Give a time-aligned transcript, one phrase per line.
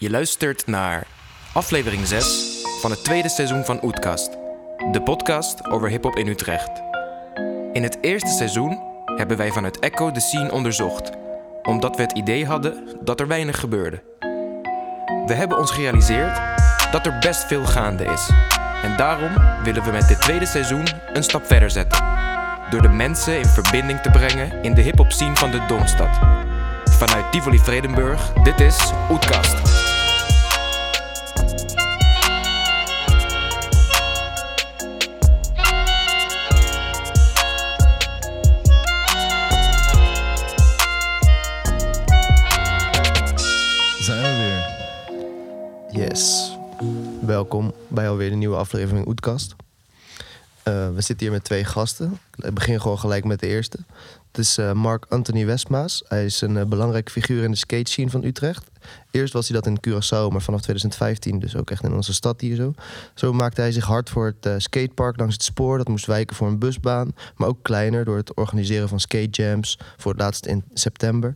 [0.00, 1.06] Je luistert naar
[1.52, 4.30] aflevering 6 van het tweede seizoen van Oetkast,
[4.92, 6.82] de podcast over hip-hop in Utrecht.
[7.72, 8.80] In het eerste seizoen
[9.16, 11.10] hebben wij vanuit Echo de scene onderzocht,
[11.62, 14.02] omdat we het idee hadden dat er weinig gebeurde.
[15.26, 16.40] We hebben ons gerealiseerd
[16.90, 18.30] dat er best veel gaande is.
[18.82, 22.04] En daarom willen we met dit tweede seizoen een stap verder zetten.
[22.70, 26.18] Door de mensen in verbinding te brengen in de hip-hop scene van de Domstad.
[26.84, 29.67] Vanuit Tivoli Vredenburg, dit is Oetkast.
[47.48, 49.54] Welkom bij alweer een nieuwe aflevering Oetkast.
[50.62, 52.18] Eh, we zitten hier met twee gasten.
[52.36, 53.78] Ik begin gewoon gelijk met de eerste.
[54.26, 56.02] Het is eh, Mark Anthony Westmaas.
[56.08, 58.70] Hij is een uh, belangrijke figuur in de skate scene van Utrecht.
[59.10, 62.40] Eerst was hij dat in Curaçao, maar vanaf 2015 dus ook echt in onze stad
[62.40, 62.74] hier zo.
[63.14, 65.78] Zo maakte hij zich hard voor het skatepark langs het spoor.
[65.78, 67.14] Dat moest wijken voor een busbaan.
[67.36, 69.78] Maar ook kleiner door het organiseren van skatejams.
[69.96, 71.34] Voor het laatst in september.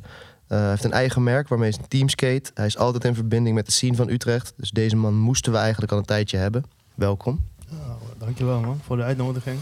[0.52, 2.50] Uh, hij heeft een eigen merk waarmee hij teamskate.
[2.54, 4.52] Hij is altijd in verbinding met de scene van Utrecht.
[4.56, 6.64] Dus deze man moesten we eigenlijk al een tijdje hebben.
[6.94, 7.40] Welkom.
[7.70, 9.58] Nou, dankjewel man voor de uitnodiging.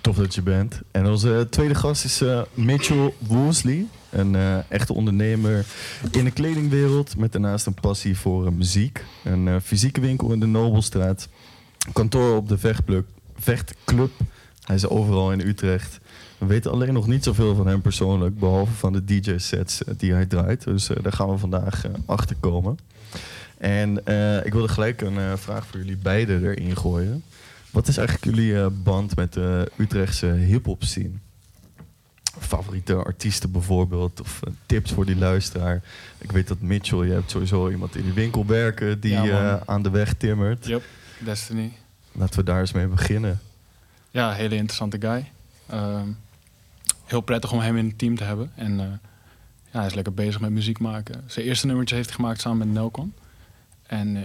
[0.00, 0.80] Tof dat je bent.
[0.90, 3.86] En onze tweede gast is uh, Mitchell Woolsley.
[4.10, 5.66] Een uh, echte ondernemer
[6.10, 7.16] in de kledingwereld.
[7.16, 9.04] Met daarnaast een passie voor muziek.
[9.24, 11.28] Een fysieke winkel in de Nobelstraat.
[11.92, 12.58] Kantoor op de.
[13.36, 14.12] Vechtclub.
[14.64, 16.00] Hij is overal in Utrecht.
[16.46, 20.26] We weten alleen nog niet zoveel van hem persoonlijk, behalve van de DJ-sets die hij
[20.26, 20.64] draait.
[20.64, 22.78] Dus uh, daar gaan we vandaag uh, achter komen.
[23.58, 23.98] En
[24.44, 27.24] ik wilde gelijk een vraag voor jullie beiden erin gooien.
[27.70, 31.10] Wat is eigenlijk jullie band met de Utrechtse hip-hop scene?
[32.38, 35.82] Favoriete artiesten bijvoorbeeld, of tips voor die luisteraar.
[36.18, 39.82] Ik weet dat Mitchell, je hebt sowieso iemand in die winkel werken die ja, aan
[39.82, 40.66] de weg timmert.
[40.66, 40.82] Yep,
[41.18, 41.72] Destiny.
[42.12, 43.40] Laten we daar eens mee beginnen.
[44.10, 45.30] Ja, hele interessante guy.
[45.66, 46.08] Ehm,
[47.04, 48.50] heel prettig om hem in het team te hebben.
[48.54, 48.84] En uh,
[49.70, 51.22] ja, hij is lekker bezig met muziek maken.
[51.26, 53.14] Zijn eerste nummertje heeft hij gemaakt samen met Nelcon.
[53.86, 54.22] En uh,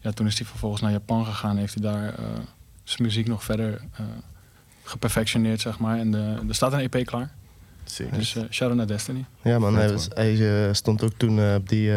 [0.00, 1.56] ja, toen is hij vervolgens naar Japan gegaan.
[1.56, 2.26] Heeft hij daar uh,
[2.84, 3.80] zijn muziek nog verder
[4.82, 5.98] geperfectioneerd, zeg maar.
[5.98, 7.30] En de, er staat een EP klaar.
[7.84, 8.18] Zeker.
[8.18, 9.24] Dus shout-out naar Destiny.
[9.42, 11.90] Ja man, hij, was, hij stond ook toen op die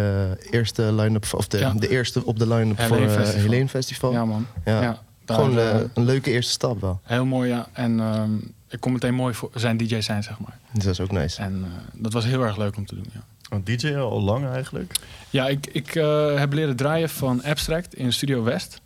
[0.50, 1.74] eerste line-up, of de, ja.
[1.74, 4.12] de eerste op de line-up voor het Helene Festival.
[4.12, 4.46] Ja man.
[4.66, 4.82] Ja.
[4.82, 5.58] ja Gewoon
[5.94, 7.00] een leuke eerste stap wel.
[7.04, 7.68] Heel mooi, ja.
[7.74, 10.58] En um, ik kon meteen mooi voor zijn DJ zijn, zeg maar.
[10.72, 11.42] Dat is ook nice.
[11.42, 13.24] En uh, dat was heel erg leuk om te doen, ja.
[13.50, 14.94] Want DJ al lang eigenlijk?
[15.30, 18.82] Ja, ik, ik uh, heb leren draaien van Abstract in Studio West.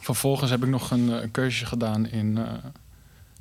[0.00, 2.48] Vervolgens heb ik nog een, een cursusje gedaan in uh,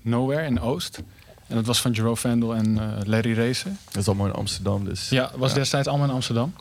[0.01, 1.01] Nowhere in Oost.
[1.47, 3.71] En dat was van Jero Vandal en Larry Racer.
[3.85, 5.09] Dat is allemaal in Amsterdam dus?
[5.09, 5.57] Ja, was ja.
[5.57, 6.53] destijds allemaal in Amsterdam.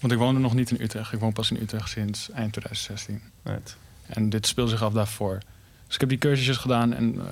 [0.00, 1.12] Want ik woonde nog niet in Utrecht.
[1.12, 3.22] Ik woon pas in Utrecht sinds eind 2016.
[3.42, 3.76] Right.
[4.06, 5.38] En dit speelde zich af daarvoor.
[5.86, 7.22] Dus ik heb die cursusjes gedaan en uh,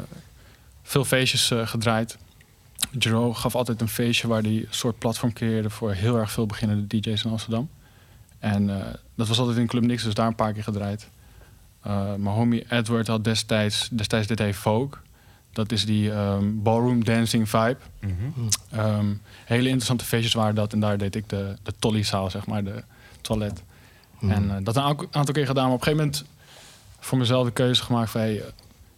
[0.86, 2.18] veel feestjes uh, gedraaid.
[2.98, 6.46] Jero gaf altijd een feestje waar hij een soort platform creëerde voor heel erg veel
[6.46, 7.68] beginnende DJ's in Amsterdam.
[8.38, 8.76] En uh,
[9.14, 11.08] dat was altijd in Club Nix, dus daar een paar keer gedraaid.
[11.82, 14.98] mijn homie Edward had destijds, destijds dit hij Vogue.
[15.52, 17.76] Dat is die um, ballroom dancing vibe.
[18.00, 18.48] Mm -hmm.
[18.80, 20.72] um, hele interessante feestjes waren dat.
[20.72, 22.82] En daar deed ik de, de tollyzaal, zeg maar, de
[23.20, 23.62] toilet.
[24.18, 24.50] Mm -hmm.
[24.50, 25.64] En dat een aantal keer gedaan.
[25.64, 26.24] Maar op een gegeven moment
[26.98, 28.42] voor mezelf de keuze gemaakt van hey,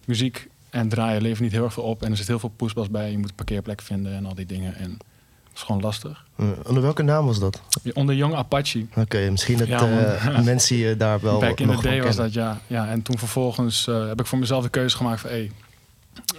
[0.05, 2.02] muziek en draaien levert niet heel erg veel op.
[2.02, 3.10] En er zit heel veel poespas bij.
[3.10, 4.74] Je moet een parkeerplek vinden en al die dingen.
[4.74, 6.24] En dat is gewoon lastig.
[6.36, 7.62] Uh, onder welke naam was dat?
[7.94, 8.86] Onder Young Apache.
[8.90, 12.02] Oké, okay, misschien dat ja, uh, mensen je daar wel Back in nog the day
[12.02, 12.60] was dat, ja.
[12.66, 12.88] ja.
[12.88, 15.30] En toen vervolgens uh, heb ik voor mezelf de keuze gemaakt van...
[15.30, 15.52] Hey,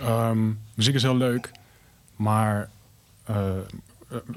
[0.05, 1.51] um, muziek is heel leuk,
[2.15, 2.69] maar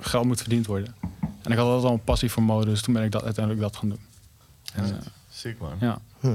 [0.00, 0.94] geld moet verdiend worden.
[1.20, 3.64] En ik had altijd al een passie voor mode, dus toen ben ik dat uiteindelijk
[3.64, 4.00] dat gaan doen.
[4.74, 5.76] En, Sick man.
[5.80, 5.98] Ja.
[6.20, 6.34] Huh.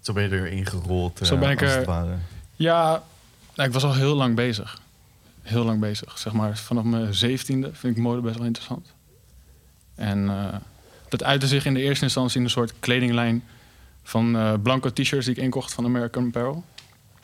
[0.00, 1.20] Zo ben je erin gerold.
[1.22, 2.18] Zo ben ik als er.
[2.56, 2.66] Het.
[2.66, 3.02] Ja,
[3.54, 4.80] nou, ik was al heel lang bezig.
[5.42, 6.18] Heel lang bezig.
[6.18, 8.92] Zeg maar vanaf mijn zeventiende vind ik mode best wel interessant.
[9.94, 10.54] En uh,
[11.08, 13.44] dat uitte zich in de eerste instantie in een soort kledinglijn
[14.02, 16.64] van uh, blanco t-shirts die ik inkocht van American Apparel.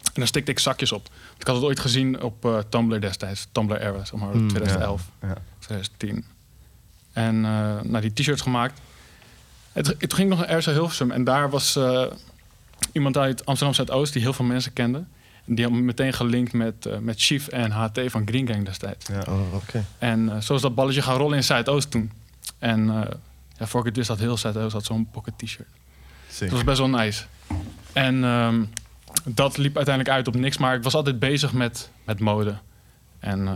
[0.03, 1.09] En daar stikte ik zakjes op.
[1.39, 5.11] Ik had het ooit gezien op uh, Tumblr destijds, Tumblr era, zeg maar, Mm, 2011,
[5.21, 5.37] ja, ja.
[5.59, 6.25] 2010.
[7.13, 8.81] En nou, die t-shirts gemaakt.
[9.73, 11.79] En toen ging nog naar RSA Hilversum en daar was
[12.93, 15.05] iemand uit Amsterdam Zuidoost die heel veel mensen kende.
[15.45, 19.07] Die had me meteen gelinkt met, uh, met Chief en HT van Green Gang destijds.
[19.07, 19.23] Ja.
[19.29, 19.85] Oh, okay.
[19.99, 22.13] En uh, zo is dat balletje gaan rollen in Zuidoost toen.
[22.59, 23.01] En uh,
[23.59, 25.69] ja, voor ik het wist dat heel Zuidoost had zo'n pocket t-shirt.
[26.39, 27.25] Dat was best wel nice.
[27.93, 28.71] En um,
[29.25, 32.55] dat liep uiteindelijk uit op niks, maar ik was altijd bezig met, met mode.
[33.19, 33.49] En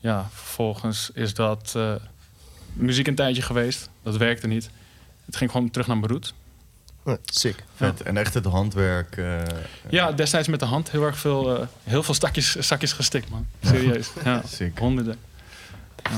[0.00, 1.78] ja, vervolgens is dat
[2.72, 3.90] muziek een tijdje geweest.
[4.02, 4.70] Dat werkte niet.
[5.24, 5.98] Het ging gewoon terug naar.
[5.98, 6.32] Ja,
[7.24, 7.64] sick.
[7.74, 8.00] Vet.
[8.02, 9.16] En echt het handwerk.
[9.16, 9.42] eh,
[9.88, 13.46] Ja, destijds met de hand heel erg veel, eh, heel veel stakjes, zakjes gestikt, man.
[13.62, 14.10] Serieus.
[14.24, 14.78] Ja, Sick.
[14.78, 15.16] honderden.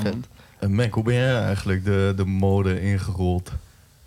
[0.02, 0.14] Vet.
[0.58, 3.50] En Mac, hoe ben jij eigenlijk de, de mode ingerold?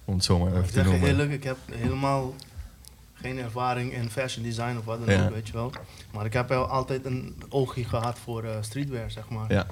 [0.06, 1.10] Om het zo maar even Ik te noemen.
[1.10, 2.36] eerlijk, ik heb helemaal
[3.14, 5.24] geen ervaring in fashion design of wat dan Ja.
[5.26, 5.72] ook, weet je wel.
[6.12, 9.52] Maar ik heb wel altijd een oogje gehad voor eh, streetwear, zeg maar.
[9.54, 9.66] Ja.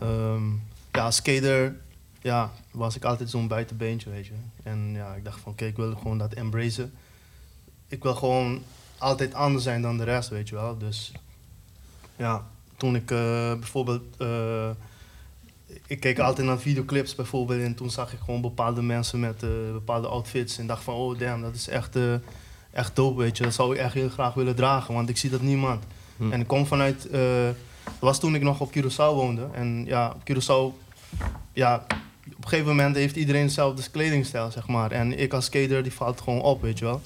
[0.00, 0.42] Ehm,
[0.92, 1.74] ja, skater
[2.26, 4.32] ja, was ik altijd zo'n buitenbeentje, weet je.
[4.62, 6.92] En ja, ik dacht van, oké, ik wil gewoon dat embracen.
[7.88, 8.62] Ik wil gewoon
[8.98, 10.78] altijd anders zijn dan de rest, weet je wel.
[10.78, 11.12] Dus
[12.16, 12.46] ja,
[12.76, 14.02] toen ik eh, bijvoorbeeld...
[14.18, 14.70] eh,
[15.86, 19.50] ik keek altijd naar videoclips bijvoorbeeld en toen zag ik gewoon bepaalde mensen met eh,
[19.72, 21.98] bepaalde outfits en dacht van, oh damn, dat is echt,
[22.70, 23.42] echt dope, weet je.
[23.42, 25.84] Dat zou ik echt heel graag willen dragen, want ik zie dat niemand.
[26.16, 26.32] Hm.
[26.32, 27.08] En ik kom vanuit,
[27.82, 29.48] dat was toen ik nog op Curaçao woonde.
[29.52, 30.86] En ja, op Curaçao,
[31.52, 31.86] ja,
[32.30, 34.90] op een gegeven moment heeft iedereen dezelfde kledingstijl, zeg maar.
[34.90, 37.00] En ik als skater, die valt gewoon op, weet je wel.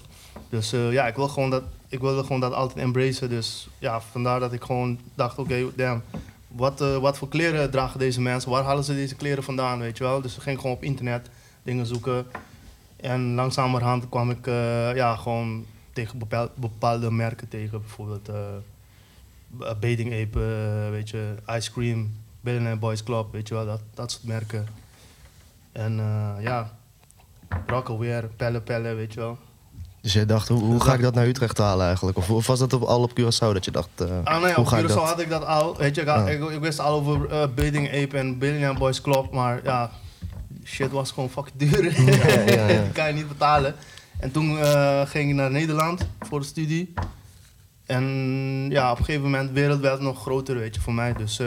[0.48, 3.28] Dus eh, ja, ik wil gewoon dat, ik wilde gewoon dat altijd embracen.
[3.28, 6.02] Dus ja, vandaar dat ik gewoon dacht, oké, damn,
[6.48, 8.50] wat, eh, wat voor kleren dragen deze mensen?
[8.50, 10.20] Waar halen ze deze kleren vandaan, weet je wel?
[10.20, 11.28] Dus ik ging gewoon op internet
[11.62, 12.26] dingen zoeken.
[12.96, 17.80] En langzamerhand kwam ik eh, ja, gewoon tegen bepaal- bepaalde merken tegen.
[17.80, 18.30] Bijvoorbeeld
[19.80, 20.40] Bathing Ape,
[20.90, 24.66] weet je, Ice Cream, Billionaire Boys Club, weet je wel, dat, dat soort merken.
[25.72, 26.70] En eh, ja,
[27.66, 29.38] Rockaware, Pelle Pelle, weet je wel.
[30.00, 32.16] Dus jij dacht, hoe, hoe ga ik dat naar Utrecht halen eigenlijk?
[32.18, 33.88] Of, of was dat op, al op Curaçao dat je dacht,
[34.24, 35.04] Ah nee, hoe op ga ik Curaçao dat?
[35.08, 36.30] had ik dat al, weet je, ik, had- Ah.
[36.32, 39.90] ik, ik wist al over eh Bathing Ape en Billionaire Boys Club, maar ja,
[40.64, 42.00] shit was gewoon fucking duur.
[42.04, 42.82] Ja, ja, ja.
[42.92, 43.74] Kan je niet betalen.
[44.18, 44.56] En toen
[45.06, 46.94] ging ik naar Nederland voor de studie.
[47.86, 48.04] En
[48.70, 51.12] ja, op een gegeven moment, de wereld werd nog groter, weet je, voor mij.
[51.12, 51.40] Dus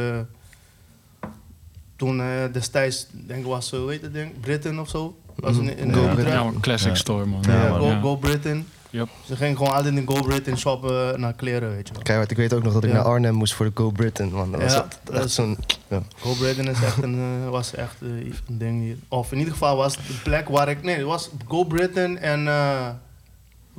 [1.95, 5.17] toen eh, destijds, denk ik was, eh, hoe heet het ding, Britain of zo.
[5.35, 6.01] Was in, in Go.
[6.13, 6.43] Britain.
[6.43, 6.95] Ja, classic Ja.
[6.95, 7.41] store, man.
[7.47, 7.79] Ja, Ja, man.
[7.79, 7.99] Go, Ja.
[8.01, 8.67] Go Britain.
[8.89, 9.07] Yep.
[9.25, 12.03] Ze gingen gewoon altijd in Go Britain shoppen naar kleren, weet je wel.
[12.03, 12.95] Keihard, ik weet ook nog dat ik Ja.
[12.95, 14.31] naar Arnhem moest voor de Go Britain.
[14.31, 14.51] Man.
[14.51, 15.57] Dat was Ja, echt, dat echt is- zo'n...
[15.87, 16.01] Ja.
[16.19, 18.07] Go Britain is echt een, eh, was echt eh,
[18.47, 18.97] een ding hier.
[19.07, 20.83] Of in ieder geval was de plek waar ik...
[20.83, 22.89] Nee, het was Go Britain en eh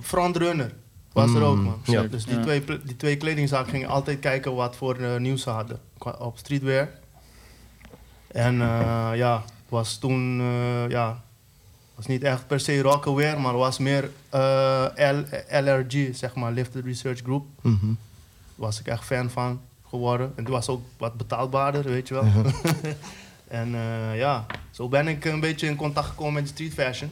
[0.01, 0.73] Frontrunner.
[1.13, 1.81] Was er ook, Mm, man.
[1.85, 2.03] ja.
[2.03, 2.43] Dus die, Ja.
[2.43, 5.79] twee, die twee kledingzaken gingen altijd kijken wat voor eh, nieuws ze hadden
[6.19, 6.89] op streetwear.
[8.35, 10.41] En eh, ja, het was toen...
[10.41, 11.23] eh, ja,
[11.95, 15.27] was niet echt per se rockaware, maar was meer eh, L-
[15.65, 17.45] LRG, zeg maar, Lifted Research Group.
[17.61, 17.87] Mhm.
[18.55, 20.27] was ik echt fan van geworden.
[20.37, 22.25] En het was ook wat betaalbaarder, weet je wel.
[22.25, 22.33] Ja.
[23.61, 23.69] en
[24.15, 27.11] ja, zo ben ik een beetje in contact gekomen met street fashion.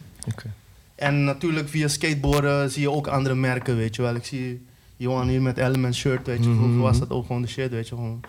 [0.94, 4.14] En natuurlijk via skateboarden zie je ook andere merken, weet je wel.
[4.14, 4.66] Ik zie
[4.96, 6.42] Johan hier met Element shirt, weet je.
[6.50, 6.78] Vroeger Mhm.
[6.80, 7.94] was dat ook gewoon de shit, weet je.
[7.94, 8.20] Gewoon,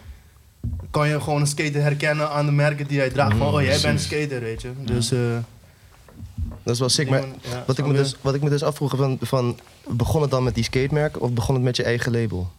[0.92, 3.38] kan je gewoon een skater herkennen aan de merken die hij draagt.
[3.38, 4.72] Van, Mhm, oh, jij bent een skater, weet je.
[4.86, 5.38] Dus, eh,
[6.64, 8.96] Dat is wel sick, maar ja, wat ik, me dus, wat ik me dus afvroeg,
[8.96, 12.52] van, van, begon het dan met die skatemerken of begon het met je eigen label?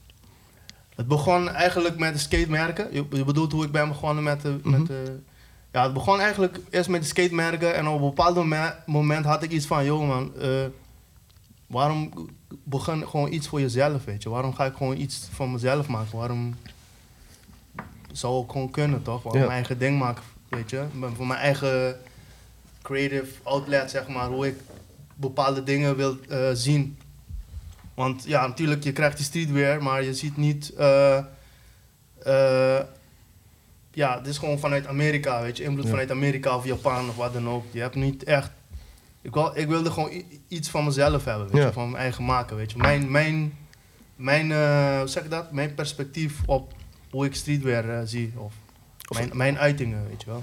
[0.96, 2.88] Het begon eigenlijk met de skatemerken.
[2.92, 4.56] Je, je bedoelt hoe ik ben begonnen met de...
[4.62, 4.70] Mhm.
[4.70, 5.18] Met de
[5.72, 7.74] ja, het begon eigenlijk eerst met de skatemerken.
[7.74, 8.34] En op een bepaald
[8.86, 9.84] moment, had ik iets van...
[9.84, 10.48] Joh man, eh,
[11.66, 12.10] waarom
[12.62, 14.28] begin gewoon iets voor jezelf, weet je?
[14.28, 16.18] Waarom ga ik gewoon iets van mezelf maken?
[16.18, 16.54] Waarom
[18.16, 19.24] zou ik gewoon kunnen, toch?
[19.24, 19.38] Ja.
[19.38, 20.84] mijn eigen ding maken, weet je?
[21.16, 21.98] Voor mijn eigen
[22.82, 24.28] creative outlet, zeg maar.
[24.28, 24.56] Hoe ik
[25.14, 26.98] bepaalde dingen wil eh, zien.
[27.94, 30.72] Want ja, natuurlijk, je krijgt die streetwear, maar je ziet niet...
[30.74, 31.24] eh,
[33.90, 35.62] ja, het is gewoon vanuit Amerika, weet je.
[35.62, 35.90] Invloed Ja.
[35.90, 37.64] vanuit Amerika of Japan of wat dan ook.
[37.70, 38.50] Je hebt niet echt...
[39.22, 41.66] Ik, wil, ik wilde gewoon iets van mezelf hebben, weet Ja.
[41.66, 41.72] je.
[41.72, 42.78] Van mijn eigen maken, weet je.
[42.78, 43.58] Mijn, mijn,
[44.16, 44.46] mijn
[44.98, 45.52] hoe zeg ik dat?
[45.52, 46.72] Mijn perspectief op
[47.14, 48.32] hoe ik streetwear eh, zie.
[48.36, 48.52] Of
[49.08, 50.42] mijn, mijn uitingen, weet je wel.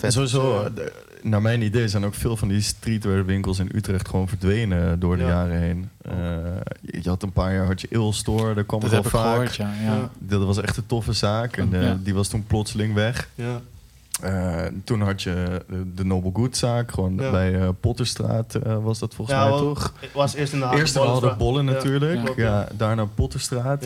[0.00, 3.58] En sowieso, Dus, eh, de- naar mijn idee zijn ook veel van die streetwear winkels
[3.58, 5.28] in Utrecht gewoon verdwenen door de Ja.
[5.28, 5.90] jaren heen.
[6.02, 6.14] Eh,
[6.80, 9.10] je je had een paar jaar had je Il Store, daar kwam Dat heb ik
[9.10, 9.30] vaak.
[9.32, 10.10] gehoord, ja.
[10.18, 11.98] Dat was echt een toffe zaak en eh, Ja.
[12.02, 13.28] die was toen plotseling weg.
[13.34, 13.60] Ja.
[14.22, 17.30] Eh, toen had je de, de Noble Goods zaak, gewoon Ja.
[17.30, 19.92] bij eh, Potterstraat eh, was dat volgens Ja, mij wel- toch?
[20.00, 21.38] Ik was eerst in de Eerst de Hagenbollenstraat.
[21.38, 22.44] Bollen natuurlijk, Ja.
[22.44, 23.84] ja, daarna Potterstraat.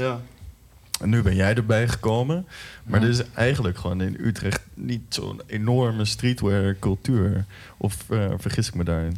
[1.03, 2.47] En nu ben jij erbij gekomen.
[2.85, 3.07] Maar Ja.
[3.07, 7.45] er is eigenlijk gewoon in Utrecht niet zo'n enorme streetwear cultuur.
[7.77, 9.17] Of eh, vergis ik me daarin?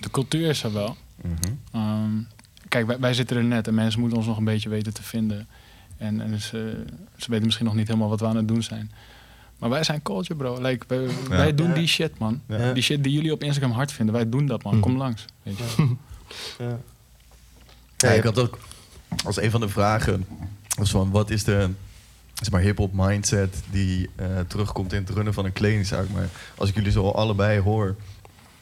[0.00, 0.96] De cultuur is er wel.
[1.22, 1.34] Mhm.
[1.72, 2.10] Ehm,
[2.68, 5.02] kijk, wij, wij zitten er net en mensen moeten ons nog een beetje weten te
[5.02, 5.46] vinden.
[5.96, 6.84] En, en ze,
[7.16, 8.90] ze weten misschien nog niet helemaal wat we aan het doen zijn.
[9.58, 10.60] Maar wij zijn culture, bro.
[10.60, 11.74] Like, wij, wij doen Ja.
[11.74, 12.40] die shit, man.
[12.46, 12.72] Ja.
[12.72, 14.72] Die shit die jullie op Instagram hard vinden, wij doen dat, man.
[14.72, 14.82] Mhm.
[14.82, 15.24] Kom langs.
[15.42, 15.94] Weet je.
[16.58, 16.78] Ja.
[17.96, 18.58] Ja, ik had ook
[19.24, 20.26] als een van de vragen
[20.78, 21.70] was van wat is de
[22.34, 26.08] zeg maar hip-hop mindset die eh, terugkomt in het runnen van een kledingzaak.
[26.08, 27.96] Maar als ik jullie zo allebei hoor,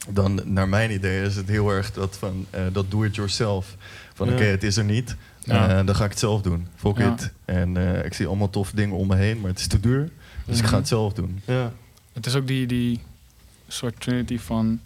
[0.08, 3.76] dan naar mijn idee is het heel erg dat van eh, dat do it yourself.
[4.14, 4.32] Van Ja.
[4.34, 5.16] oké, het is er niet.
[5.42, 5.78] Ja.
[5.78, 6.66] eh, dan ga ik het zelf doen.
[6.76, 7.12] Fuck Ja.
[7.12, 7.30] it.
[7.44, 10.10] En ik zie allemaal toffe dingen om me heen, maar het is te duur.
[10.46, 10.78] Dus ik ga Mhm.
[10.78, 11.42] het zelf doen.
[11.44, 11.72] Ja.
[12.12, 13.00] Het is ook die, die
[13.68, 14.80] soort trinity van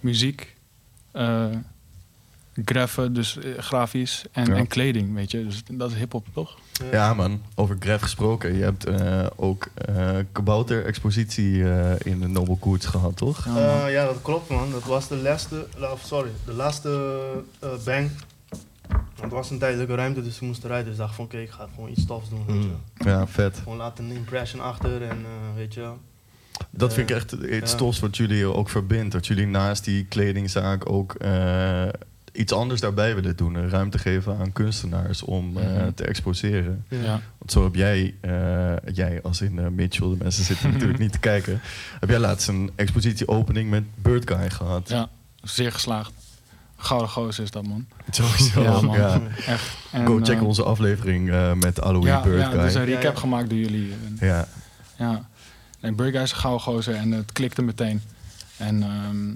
[0.00, 0.54] muziek,
[2.64, 4.54] graffen, dus eh, grafisch, en, Ja.
[4.54, 5.44] en kleding, weet je.
[5.44, 6.58] Dus dat is hip-hop, toch?
[6.90, 8.54] Ja man, over Gref gesproken.
[8.56, 13.44] Je hebt eh, ook eh kabouter-expositie eh, in de Noble Koets gehad, toch?
[13.46, 13.84] Ja.
[13.86, 14.70] Eh, ja, dat klopt man.
[14.70, 15.66] Dat was de laatste,
[16.04, 17.20] sorry, de laatste
[17.58, 18.10] eh, bang.
[18.88, 20.84] Want het was een tijdelijke ruimte, dus ik moest eruit.
[20.84, 22.44] Dus ik dacht van oké, ik ga gewoon iets tofs doen.
[22.46, 22.68] Weet je.
[22.68, 23.08] Mm.
[23.10, 23.58] Ja, vet.
[23.62, 25.90] Gewoon laten een impression achter en eh, weet je.
[26.70, 27.76] Dat vind ik echt iets ja.
[27.76, 29.12] tofs wat jullie ook verbindt.
[29.12, 31.88] Dat jullie naast die kledingzaak ook eh,
[32.32, 33.68] iets anders daarbij willen doen.
[33.68, 35.92] Ruimte geven aan kunstenaars om eh, Mhm.
[35.94, 36.84] te exposeren.
[36.88, 37.20] ja.
[37.38, 41.12] Want zo heb jij, eh, jij als in eh, Mitchell, de mensen zitten natuurlijk niet
[41.12, 41.60] te kijken.
[42.00, 44.88] Heb jij laatst een expositieopening met Bird Guy gehad?
[44.88, 45.08] ja,
[45.42, 46.12] zeer geslaagd.
[46.76, 47.86] Gouden gozer is dat, man.
[48.10, 48.62] Sowieso.
[48.62, 48.96] Ja, man.
[48.98, 49.20] Ja.
[49.46, 49.76] Echt.
[49.92, 52.58] En, Go checken onze aflevering eh, met Aloe ja, Bird ja, Guy.
[52.58, 53.20] er is een Ja, recap ja.
[53.20, 53.92] gemaakt door jullie.
[54.06, 54.48] En- Ja,
[54.98, 55.28] Ja.
[55.80, 58.02] Nee, Burger is een gouden gozer en het klikte meteen.
[58.56, 59.28] En ehm,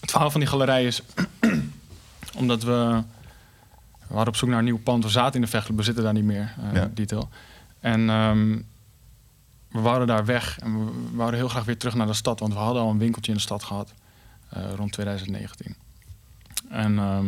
[0.00, 1.02] het verhaal van die galerij is...
[2.38, 3.02] omdat we...
[4.08, 5.04] We waren op zoek naar een nieuw pand.
[5.04, 6.54] We zaten in de Vechtelen, we zitten daar niet meer.
[6.62, 6.90] eh, Ja.
[6.94, 7.28] Detail.
[7.80, 8.58] En ehm,
[9.70, 10.58] we wouden daar weg.
[10.58, 12.40] En we, wouden heel graag weer terug naar de stad.
[12.40, 13.92] Want we hadden al een winkeltje in de stad gehad.
[14.48, 15.74] eh, rond 2019.
[16.68, 17.26] En ehm,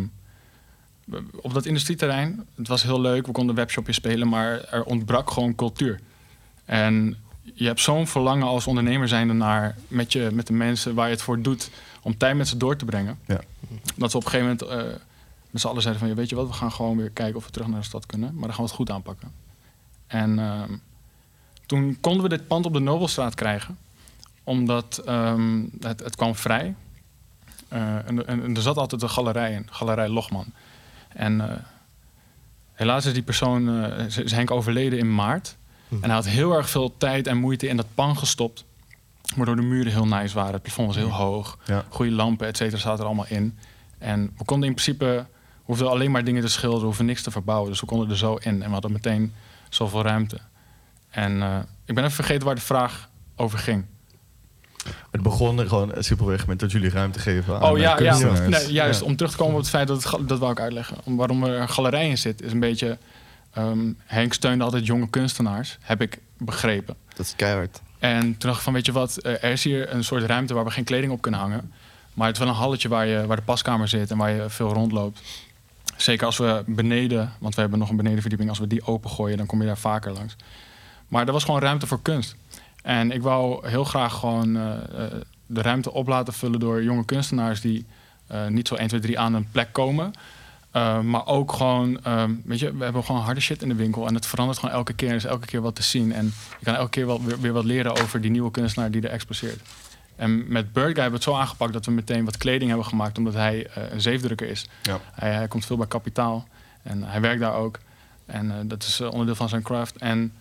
[1.41, 3.27] op dat industrieterrein, het was heel leuk.
[3.27, 4.29] We konden een webshopje spelen.
[4.29, 6.01] Maar er ontbrak gewoon cultuur.
[6.65, 11.07] En je hebt zo'n verlangen als ondernemer zijnde naar met, je, met de mensen waar
[11.07, 11.71] je het voor doet
[12.03, 13.19] om tijd met ze door te brengen.
[13.27, 13.41] Ja.
[13.97, 15.01] Dat we op een gegeven moment eh,
[15.51, 17.45] met z'n allen zeiden van ja, weet je wat, we gaan gewoon weer kijken of
[17.45, 18.31] we terug naar de stad kunnen.
[18.35, 19.33] Maar dan gaan we het goed aanpakken.
[20.07, 20.73] En ehm,
[21.67, 23.79] toen konden we dit pand op de Nobelstraat krijgen.
[24.45, 26.75] Omdat ehm, het, het kwam vrij.
[27.69, 30.47] Eh, en, en- en er zat altijd een galerij in, Galerij Logman.
[31.09, 31.57] En eh,
[32.73, 35.57] helaas is die persoon, is Henk overleden in maart.
[35.91, 35.95] Hm.
[35.95, 38.65] En hij had heel erg veel tijd en moeite in dat pan gestopt.
[39.37, 40.53] Waardoor de muren heel nice waren.
[40.53, 41.59] Het plafond was heel hoog.
[41.65, 41.85] ja.
[41.89, 43.59] Goede lampen, et cetera, zaten er allemaal in.
[43.99, 45.05] En we konden in principe...
[45.05, 47.71] We hoefden alleen maar dingen te schilderen, we hoefden niks te verbouwen.
[47.71, 48.63] Dus we konden er zo in.
[48.63, 49.33] En we hadden meteen
[49.69, 50.39] zoveel ruimte.
[51.11, 53.85] En eh, ik ben even vergeten waar de vraag over ging.
[55.11, 57.95] Het begon er gewoon simpelweg met dat jullie ruimte geven aan oh ja, ja.
[57.95, 58.65] kunstenaars.
[58.65, 59.01] Nee, juist.
[59.01, 59.07] Ja.
[59.07, 60.97] Om terug te komen op het feit dat het, dat wou ik uitleggen.
[61.05, 62.99] Om, waarom er een galerij in zit, is een beetje...
[63.53, 66.97] ehm, Henk steunde altijd jonge kunstenaars, heb ik begrepen.
[67.17, 67.81] Dat is keihard.
[68.01, 70.55] En toen dacht ik van, weet je wat, eh, er is hier een soort ruimte
[70.55, 71.73] waar we geen kleding op kunnen hangen.
[72.15, 74.51] Maar het is wel een halletje waar, je, waar de paskamer zit en waar je
[74.51, 75.21] veel rondloopt.
[75.97, 79.47] Zeker als we beneden, want we hebben nog een benedenverdieping, als we die opengooien, dan
[79.47, 80.37] kom je daar vaker langs.
[81.09, 82.37] Maar er was gewoon ruimte voor kunst.
[82.83, 85.13] En ik wou heel graag gewoon eh, eh,
[85.47, 87.87] de ruimte op laten vullen door jonge kunstenaars die
[88.49, 90.13] niet zo 1, 2, 3 aan een plek komen.
[90.77, 94.07] Uh, maar ook gewoon, um, weet je, we hebben gewoon harde shit in de winkel.
[94.07, 95.09] En het verandert gewoon elke keer.
[95.09, 96.13] Er is elke keer wat te zien.
[96.13, 99.03] En je kan elke keer wel, weer, weer wat leren over die nieuwe kunstenaar die
[99.03, 99.61] er exposeert.
[100.17, 102.87] En met Bird Guy hebben we het zo aangepakt dat we meteen wat kleding hebben
[102.87, 103.19] gemaakt.
[103.19, 104.69] Omdat hij uh, een zeefdrukker is.
[104.83, 105.01] Ja.
[105.13, 106.49] Hij, hij, komt veel bij kapitaal.
[106.83, 107.79] En hij werkt daar ook.
[108.27, 109.97] En uh, dat is onderdeel van zijn craft.
[109.97, 110.33] En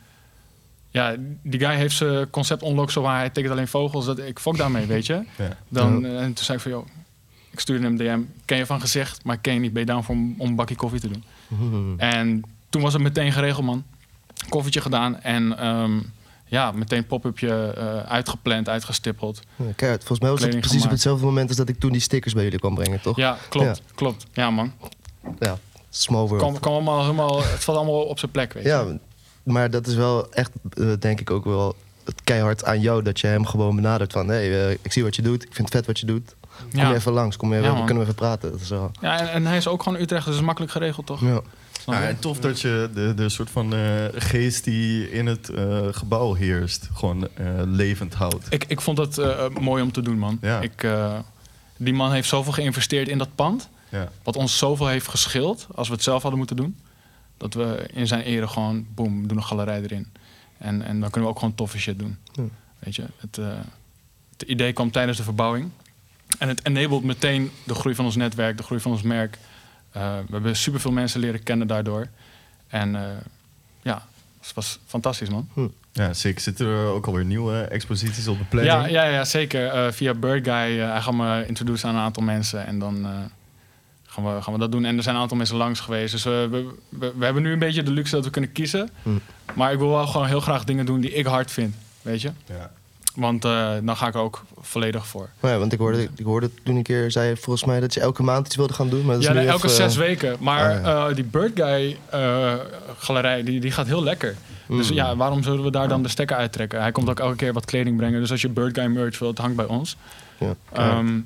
[0.90, 4.06] ja, die guy heeft zijn concept unlock zo waar hij tekent alleen vogels.
[4.06, 5.24] Dat, ik fok daarmee, weet je.
[5.38, 5.58] Ja.
[5.70, 6.86] Dan, en toen zei ik van, joh,
[7.52, 8.22] ik stuurde hem DM.
[8.46, 9.74] Ken je van gezicht, maar ken je niet.
[9.74, 11.24] Ben je down voor om, om een bakje koffie te doen?
[11.98, 13.84] En toen was het meteen geregeld, man.
[14.50, 16.12] Koffietje gedaan en um,
[16.46, 19.40] ja, meteen pop-upje uh, uitgepland, uitgestippeld.
[19.56, 20.86] Ja, kijk, volgens mij was het precies gemaakt.
[20.86, 23.18] op hetzelfde moment als dat ik toen die stickers bij jullie kwam brengen, toch?
[23.18, 23.84] Ja, klopt, ja.
[23.96, 24.26] klopt.
[24.34, 24.74] Ja, man.
[25.40, 25.58] Ja,
[25.90, 26.44] small world.
[26.44, 28.70] Kom, kom allemaal, helemaal, het valt allemaal op zijn plek, weet je.
[28.70, 28.86] Ja,
[29.44, 31.76] maar dat is wel echt, uh, denk ik ook wel
[32.24, 34.28] keihard aan jou dat je hem gewoon benadert van...
[34.28, 36.36] hé, hey, uh, ik zie wat je doet, ik vind het vet wat je doet.
[36.72, 36.90] Kom ja.
[36.90, 38.52] je even langs, kom je even, ja, kunnen we even praten.
[38.52, 38.92] Dat is wel...
[39.02, 41.22] Ja, en, en, hij is ook gewoon Utrecht, dus is makkelijk geregeld, toch?
[41.22, 41.42] Ja.
[41.86, 45.88] Ja, en tof dat je de, de soort van uh, geest die in het uh,
[45.92, 48.46] gebouw heerst, gewoon uh, levend houdt.
[48.50, 50.38] Ik, ik vond het uh, mooi om te doen, man.
[50.42, 50.60] Ja.
[50.60, 51.14] Ik, uh,
[51.78, 53.70] die man heeft zoveel geïnvesteerd in dat pand.
[53.90, 54.10] Ja.
[54.24, 56.78] Wat ons zoveel heeft geschild als we het zelf hadden moeten doen.
[57.38, 60.08] Dat we in zijn ere gewoon, boem, doen een galerij erin.
[60.58, 62.18] En, en dan kunnen we ook gewoon toffe shit doen.
[62.32, 62.44] Ja.
[62.80, 63.48] Weet je, het, uh,
[64.32, 65.70] het idee kwam tijdens de verbouwing.
[66.40, 69.38] En het enabled meteen de groei van ons netwerk, de groei van ons merk.
[69.98, 72.08] Uh, we hebben superveel mensen leren kennen daardoor.
[72.68, 73.02] En uh,
[73.82, 74.06] ja,
[74.42, 75.50] het was fantastisch, man.
[75.54, 75.68] Hm.
[75.92, 76.42] Ja, zeker.
[76.42, 78.76] Zitten er ook alweer nieuwe exposities op de planning?
[78.76, 79.76] Ja, ja, ja zeker.
[79.76, 80.80] Uh, via Bird Guy.
[80.80, 82.66] hij gaat me introduceren aan een aantal mensen.
[82.66, 83.08] En dan
[84.06, 84.86] gaan, we, gaan we dat doen.
[84.86, 86.12] En er zijn een aantal mensen langs geweest.
[86.12, 86.48] Dus we,
[86.90, 88.90] we, we, hebben nu een beetje de luxe dat we kunnen kiezen.
[89.04, 89.10] Hm.
[89.54, 92.32] Maar ik wil wel gewoon heel graag dingen doen die ik hard vind, weet je?
[92.46, 92.72] Ja.
[93.20, 95.30] Want eh, dan ga ik er ook volledig voor.
[95.40, 98.00] Maar ja, want ik hoorde, ik hoorde toen een keer, zei volgens mij dat je
[98.00, 99.06] elke maand iets wilde gaan doen.
[99.06, 100.38] Maar dat is Ja, nu nee, elke even, zes weken.
[100.40, 101.08] Maar ah, ja.
[101.08, 102.54] eh, die Bird Guy eh,
[102.98, 104.36] galerij, die, die gaat heel lekker.
[104.68, 104.96] Dus mm.
[104.96, 106.82] ja, waarom zullen we daar dan de stekker uittrekken?
[106.82, 108.20] Hij komt ook elke keer wat kleding brengen.
[108.20, 109.98] Dus als je Bird Guy merch wilt, het hangt bij ons.
[110.40, 110.56] Ja.
[110.74, 111.20] Ehm,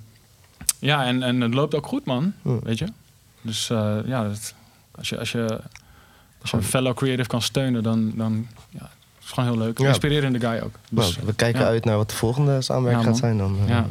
[0.80, 2.34] ja, en, en het loopt ook goed, man.
[2.42, 2.60] Ja.
[2.64, 2.88] Weet je?
[3.42, 3.68] Dus
[4.06, 4.54] ja, dat,
[4.92, 5.60] als, je, als, je,
[6.42, 8.90] als je een fellow creative kan steunen, dan, dan ja,
[9.26, 9.78] is gewoon heel leuk.
[9.80, 9.88] Ja.
[9.88, 10.76] Inspirerende guy ook.
[10.90, 11.68] Nou, Dus, we kijken ja.
[11.68, 13.58] uit naar wat de volgende samenwerking Ja, gaat zijn dan.
[13.62, 13.68] eh.
[13.70, 13.88] Ja.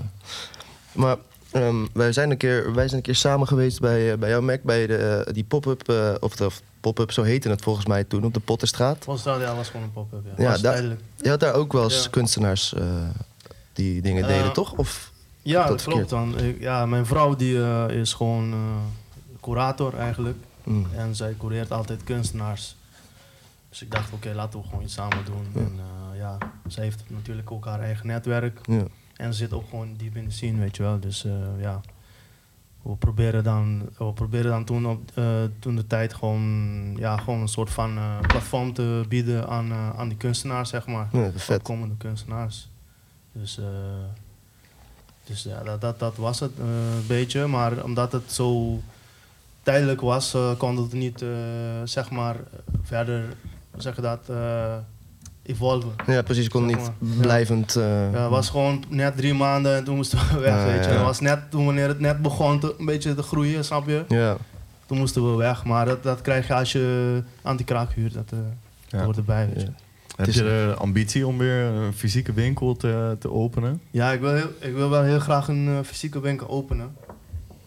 [0.92, 1.16] Maar
[1.50, 4.40] ehm, wij, zijn een keer, wij zijn een keer samen geweest bij, eh, bij jouw
[4.40, 6.48] Mac, bij de, eh, die pop-up, eh, of de
[6.80, 9.04] pop-up, zo heette het volgens mij toen, op de Potterstraat.
[9.04, 10.20] Was dat, ja, was gewoon een pop-up.
[10.36, 11.00] Ja, Ja, was daar- tijdelijk.
[11.16, 12.08] Je had daar ook wel eens Ja.
[12.10, 12.84] kunstenaars eh,
[13.72, 14.72] die dingen deden, toch?
[14.72, 15.10] Of,
[15.44, 16.38] Ja, Dat klopt dan.
[16.38, 17.58] Ik- ja, mijn vrouw die
[17.88, 18.58] is gewoon eh,
[19.42, 20.36] curator eigenlijk.
[20.64, 22.76] mm, En zij cureert altijd kunstenaars.
[23.72, 25.46] Dus ik dacht, oké, laten we gewoon iets samen doen.
[25.54, 25.60] Ja.
[25.60, 28.58] En eh, ja, zij heeft natuurlijk ook haar eigen netwerk.
[28.66, 28.84] ja.
[29.16, 31.00] En ze zit ook gewoon diep in de scene, weet je wel.
[31.00, 31.80] Dus eh, ja,
[32.82, 37.40] we proberen dan, we proberen dan toen, op, eh, toen de tijd gewoon, ja, gewoon
[37.40, 41.08] een soort van platform te bieden aan, aan die kunstenaars, zeg maar.
[41.12, 41.62] ja, vet.
[41.62, 42.68] Komende kunstenaars.
[43.32, 43.60] Dus,
[45.24, 47.46] dus ja, dat, dat, dat was het een beetje.
[47.46, 48.80] Maar omdat het zo
[49.62, 51.24] tijdelijk was, kon het niet,
[51.84, 52.36] zeg maar,
[52.82, 53.36] verder,
[53.72, 54.74] hoe zeg je dat, eh
[55.42, 55.90] evolven.
[56.06, 56.44] Ja, precies.
[56.44, 57.20] Je kon Zeg niet maar.
[57.20, 57.76] Blijvend...
[57.76, 60.84] eh, Ja, het was gewoon net drie maanden en toen moesten we weg, Ja, weet
[60.84, 60.90] je.
[60.90, 60.96] ja.
[60.96, 64.04] Het was net toen wanneer het net begon te, een beetje te groeien, snap je?
[64.08, 64.36] ja.
[64.86, 68.38] Toen moesten we weg, maar dat, dat krijg je als je anti-kraak huurt, dat, eh,
[68.88, 69.04] dat Ja.
[69.04, 69.66] hoort erbij, weet je.
[69.66, 69.72] Ja.
[70.16, 73.80] Heb is- je de ambitie om weer een fysieke winkel te, te openen?
[73.90, 76.96] Ja, ik wil, heel, ik wil wel heel graag een fysieke winkel openen.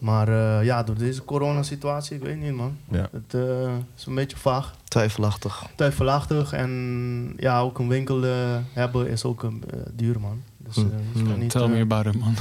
[0.06, 2.78] Maar eh, ja, door deze coronasituatie, ik weet niet man.
[2.92, 3.10] Ja.
[3.12, 5.66] Het eh, is een beetje vaag, Twijfelachtig.
[5.76, 6.54] twijfelachtig.
[6.54, 10.44] En ja, ook een winkel eh, hebben is ook een, duur man.
[10.76, 11.18] Dus eh, Hm.
[11.18, 11.40] je kan Hm.
[11.40, 11.50] niet...
[11.50, 12.36] Tel eh, me about it, man.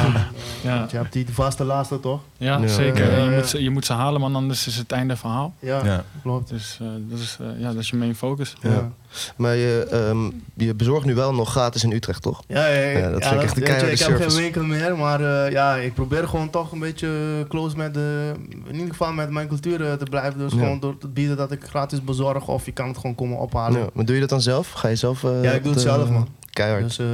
[0.62, 2.20] ja, eh, Je hebt die vaste laatste toch?
[2.36, 2.66] Ja, Ja.
[2.66, 3.20] zeker.
[3.24, 5.54] Je, moet ze, je moet ze halen, man, anders is het einde verhaal.
[5.58, 6.04] Ja, Ja.
[6.22, 6.48] klopt.
[6.48, 8.56] Dus eh, dat, is, eh, ja, dat is je main focus.
[8.62, 8.70] Ja.
[8.70, 8.90] Ja.
[9.36, 12.42] Maar je, ehm, je bezorgt nu wel nog gratis in Utrecht, toch?
[12.46, 14.96] Ja, ja, ja, Ja, dat vind ik echt een keiharde Ik heb geen winkel meer,
[14.96, 17.08] maar eh, ja, ik probeer gewoon toch een beetje
[17.48, 18.32] close met de,
[18.66, 20.38] in ieder geval met mijn cultuur eh, te blijven.
[20.38, 20.58] Dus Ja.
[20.58, 23.80] gewoon door te bieden dat ik gratis bezorg of je kan het gewoon komen ophalen.
[23.80, 23.86] Ja.
[23.92, 24.70] Maar doe je dat dan zelf?
[24.70, 25.24] Ga je zelf...
[25.24, 26.28] eh, Ja, ik doe het zelf, man.
[26.50, 26.82] Keihard.
[26.82, 27.06] Dus eh,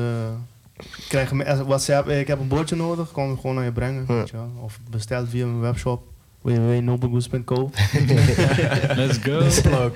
[1.09, 1.31] krijg
[1.67, 4.05] WhatsApp, eh, ik heb een bordje nodig, kan ik gewoon naar je brengen.
[4.09, 4.15] Ja.
[4.15, 4.51] Weet je wel.
[4.61, 6.03] Of besteld via mijn webshop
[6.43, 7.71] www.noblegoose.co.
[8.97, 9.91] Let's go.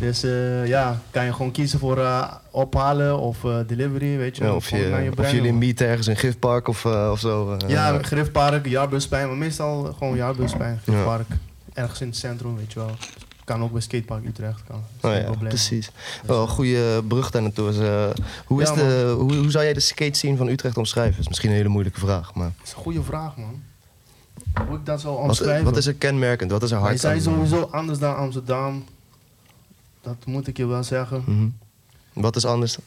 [0.00, 4.42] Dus eh, ja, kan je gewoon kiezen voor eh, ophalen of eh, delivery, weet je.
[4.42, 4.56] Ja, wel.
[4.56, 7.52] of, Gewoon naar je, of jullie meeten ergens in Gifpark of, eh, of zo.
[7.56, 11.26] eh, Ja, eh, Griffpark, Jaarbuspijn, maar meestal gewoon Jaarbuspijn, Griffpark.
[11.72, 12.90] Ergens in het centrum, weet je wel.
[13.50, 14.62] Kan ook bij Skatepark Utrecht.
[14.66, 14.82] Kan.
[14.96, 15.86] Is Oh ja, precies.
[15.86, 17.68] Dus, Wel een goede brug daar naartoe.
[17.68, 18.10] is, eh,
[18.46, 21.12] hoe, is Ja, de, hoe, hoe zou jij de skate scene van Utrecht omschrijven?
[21.12, 22.34] Dat is misschien een hele moeilijke vraag.
[22.34, 23.62] Maar Dat is een goede vraag, man.
[24.66, 25.64] Hoe ik dat zou omschrijven.
[25.64, 26.50] wat is er kenmerkend?
[26.50, 27.20] Wat is er hard zijn aan?
[27.20, 28.84] sowieso anders dan Amsterdam.
[30.00, 31.22] Dat moet ik je wel zeggen.
[31.26, 31.48] Mhm.
[32.12, 32.78] Wat is anders?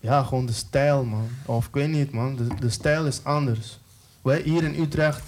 [0.00, 1.28] Ja, gewoon de stijl, man.
[1.44, 2.36] Of ik weet niet, man.
[2.36, 3.78] De, de stijl is anders.
[4.22, 5.22] Wij hier in Utrecht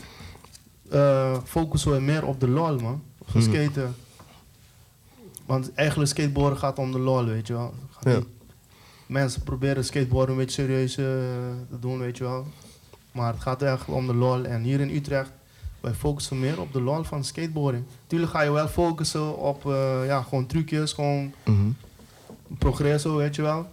[0.91, 3.03] eh, focussen we meer op de lol, man.
[3.29, 3.43] Op Mhm.
[3.43, 3.95] skaten.
[5.47, 7.75] Want eigenlijk skateboarden gaat om de lol, weet je wel.
[8.03, 8.21] Ja.
[9.07, 11.05] Mensen proberen skateboarden een beetje serieus eh,
[11.71, 12.47] te doen, weet je wel.
[13.13, 14.45] Maar het gaat echt om de lol.
[14.45, 15.31] En hier in Utrecht,
[15.81, 17.85] wij focussen meer op de lol van skateboarding.
[18.07, 21.69] Tuurlijk ga je wel focussen op eh, ja, gewoon trucjes, gewoon Mhm.
[22.59, 23.69] progresso, weet je wel.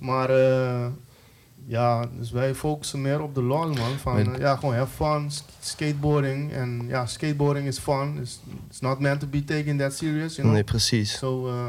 [0.00, 0.86] Maar eh,
[1.70, 3.98] ja, dus wij focussen meer op de lol, man.
[4.00, 6.52] Van eh, ja, gewoon have fun, sk- skateboarding.
[6.52, 8.18] En ja, skateboarding is fun.
[8.20, 10.52] It's, it's not meant to be taken that serious, you know.
[10.52, 11.18] Nee, precies.
[11.18, 11.66] So, eh,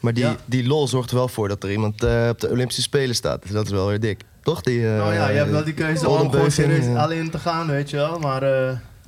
[0.00, 0.36] Maar die, Ja.
[0.44, 3.42] die lol zorgt er wel voor dat er iemand eh, op de Olympische Spelen staat.
[3.42, 4.20] Dus dat is wel weer dik.
[4.42, 4.60] Toch?
[4.62, 7.90] Die, nou ja, je hebt wel die keuze om gewoon serieus alleen te gaan, weet
[7.90, 8.18] je wel.
[8.18, 8.42] Maar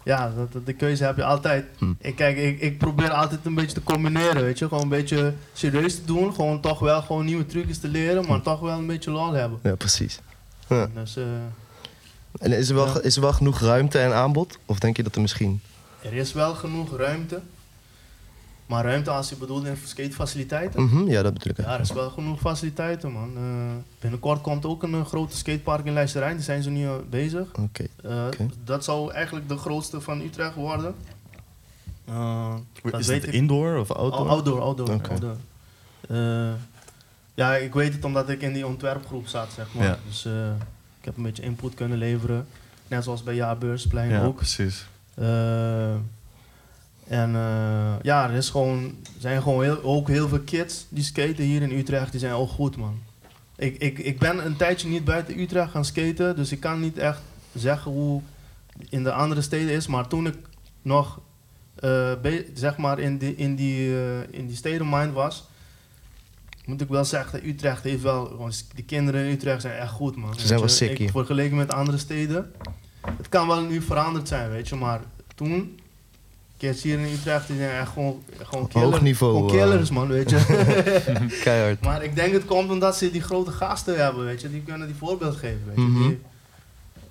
[0.04, 1.64] ja, dat, die keuze heb je altijd.
[1.78, 1.92] Hm.
[1.98, 4.68] Ik, kijk, ik, ik probeer altijd een beetje te combineren, weet je.
[4.68, 6.34] Gewoon een beetje serieus te doen.
[6.34, 9.58] Gewoon toch wel gewoon nieuwe trucjes te leren, maar toch wel een beetje lol hebben.
[9.62, 10.18] Ja, precies.
[10.68, 10.88] Ja.
[10.94, 11.24] Dus eh,
[12.40, 13.00] En is er, wel, Ja.
[13.02, 14.58] is er wel genoeg ruimte en aanbod?
[14.66, 15.60] Of denk je dat er misschien...
[16.02, 17.40] er is wel genoeg ruimte.
[18.66, 20.82] Maar ruimte als je bedoelt in skatefaciliteiten?
[20.82, 21.64] Mhm, ja, dat bedoel ik.
[21.64, 23.32] Ja, er is wel genoeg faciliteiten, man.
[23.36, 23.42] Eh,
[24.00, 26.34] binnenkort komt ook een eh, grote skatepark in Leisterijn.
[26.34, 27.48] Daar zijn ze nu eh, bezig.
[27.60, 27.86] Oké.
[28.02, 28.46] Eh, Oké.
[28.64, 30.94] Dat zou eigenlijk de grootste van Utrecht worden.
[32.04, 33.40] Eh, dat is weet het ik.
[33.40, 34.20] indoor of outdoor?
[34.20, 34.88] Ou- Outdoor, outdoor.
[34.94, 35.10] Oké.
[35.10, 35.36] outdoor.
[36.08, 36.52] Eh,
[37.34, 39.84] ja, ik weet het omdat ik in die ontwerpgroep zat, zeg maar.
[39.86, 39.98] Ja.
[40.06, 40.48] Dus eh,
[40.98, 42.46] ik heb een beetje input kunnen leveren.
[42.88, 44.36] Net zoals bij Jaarbeursplein ja, ook.
[44.36, 44.86] precies.
[47.08, 51.44] En eh, ja, er is gewoon, zijn gewoon heel, ook heel veel kids die skaten
[51.44, 52.10] hier in Utrecht.
[52.10, 52.98] Die zijn ook goed, man.
[53.56, 56.36] Ik, ik, ik ben een tijdje niet buiten Utrecht gaan skaten.
[56.36, 57.20] Dus ik kan niet echt
[57.54, 58.20] zeggen hoe
[58.88, 59.86] in de andere steden is.
[59.86, 60.36] Maar toen ik
[60.82, 61.20] nog
[61.74, 62.12] eh,
[62.54, 65.48] zeg maar in die, in die, eh, in die stedenmind was,
[66.64, 70.16] moet ik wel zeggen dat Utrecht heeft wel, de kinderen in Utrecht zijn echt goed
[70.16, 70.38] man.
[70.38, 71.10] Ze zijn wel sick.
[71.10, 72.52] Vergeleken met andere steden.
[73.16, 75.00] Het kan wel nu veranderd zijn, weet je, maar
[75.34, 75.80] toen,
[76.66, 79.56] kids hier in Utrecht, die zijn echt gewoon, gewoon Hoog killer- niveau, Gewoon eh.
[79.62, 80.36] killers man, weet je.
[81.44, 81.80] Keihard.
[81.80, 84.50] Maar ik denk het komt omdat ze die grote gasten hebben, weet je.
[84.50, 85.82] Die kunnen die voorbeeld geven, weet je.
[85.82, 86.08] Mhm.
[86.08, 86.20] Die-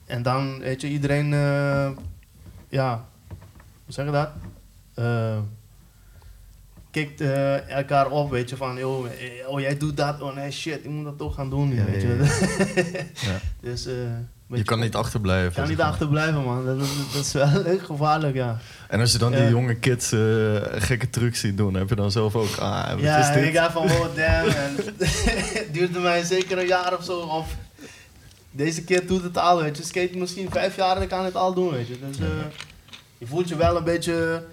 [0.06, 1.90] en dan, weet je, iedereen, eh,
[2.70, 3.06] ja,
[3.86, 4.30] hoe zeg je dat?
[4.94, 5.38] Eh
[6.92, 10.52] kikt eh, elkaar op, weet je, van, joh, eh, oh jij doet dat, oh nee,
[10.52, 13.06] shit, ik moet dat toch gaan doen Ja, weet ja, je.
[13.14, 13.40] Ja.
[13.70, 13.94] dus, eh,
[14.48, 15.50] Je kan niet achterblijven.
[15.50, 16.66] je kan niet achterblijven, man.
[16.66, 17.48] Dat, dat, dat is wel
[17.92, 18.58] gevaarlijk, ja.
[18.94, 20.20] En als je dan die jonge kids eh,
[20.72, 23.44] gekke trucs ziet doen, heb je dan zelf ook, ah, wat ja, is dit?
[23.44, 27.56] ik ga van, oh damn, en het duurde mij zeker een jaar of zo, of
[28.52, 29.84] deze kid doet het al, weet je.
[29.84, 32.00] Skate misschien vijf jaar en ik kan het al doen, weet je.
[32.08, 32.28] Dus eh,
[33.18, 34.44] je voelt je wel een beetje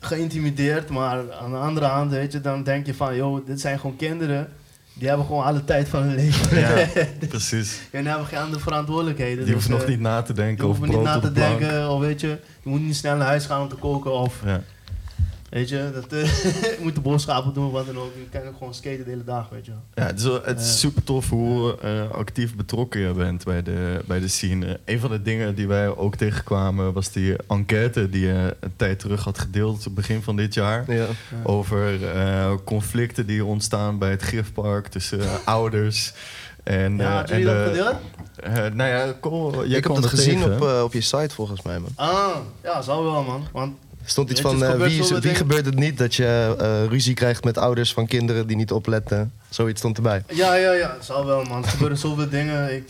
[0.00, 3.78] geïntimideerd, maar aan de andere hand, weet je, dan denk je van, joh, dit zijn
[3.78, 4.52] gewoon kinderen.
[4.94, 6.58] Die hebben gewoon alle tijd van hun leven.
[6.58, 6.86] Ja,
[7.28, 7.80] precies.
[7.90, 9.44] en hebben geen andere verantwoordelijkheden.
[9.44, 11.32] Die dus, hoeven nog eh, niet na te denken die hoeven over niet na te
[11.32, 14.40] denken, of weet je, je moet niet snel naar huis gaan om te koken, of
[14.44, 14.62] Ja.
[15.52, 16.28] Weet je, dat, eh,
[16.82, 18.12] moet de boodschappen doen, wat dan ook.
[18.14, 19.72] Je kan ook gewoon skaten de hele dag, weet je.
[19.94, 24.00] Ja, het is, het is super tof hoe eh, actief betrokken je bent bij de,
[24.06, 24.80] bij de scene.
[24.84, 28.98] Een van de dingen die wij ook tegenkwamen was die enquête die je een tijd
[28.98, 30.92] terug had gedeeld, begin van dit jaar.
[30.92, 31.06] Ja.
[31.42, 36.12] Over eh, conflicten die ontstaan bij het gifpark tussen ouders.
[36.62, 37.96] En, Ja, eh, en jullie dat de- gedeeld?
[38.36, 40.78] eh, nou ja, kom, jij ik heb dat gezien tegen.
[40.78, 41.90] op, op je site volgens mij, man.
[41.94, 43.46] Ah, ja, zou wel, man.
[43.52, 47.14] Want stond iets van, het eh, wie, wie gebeurt het niet dat je eh, ruzie
[47.14, 49.32] krijgt met ouders van kinderen die niet opletten?
[49.48, 50.24] Zoiets stond erbij.
[50.28, 51.62] Ja, ja, ja, het zal wel, man.
[51.62, 52.74] Er gebeuren zoveel dingen.
[52.74, 52.88] Ik,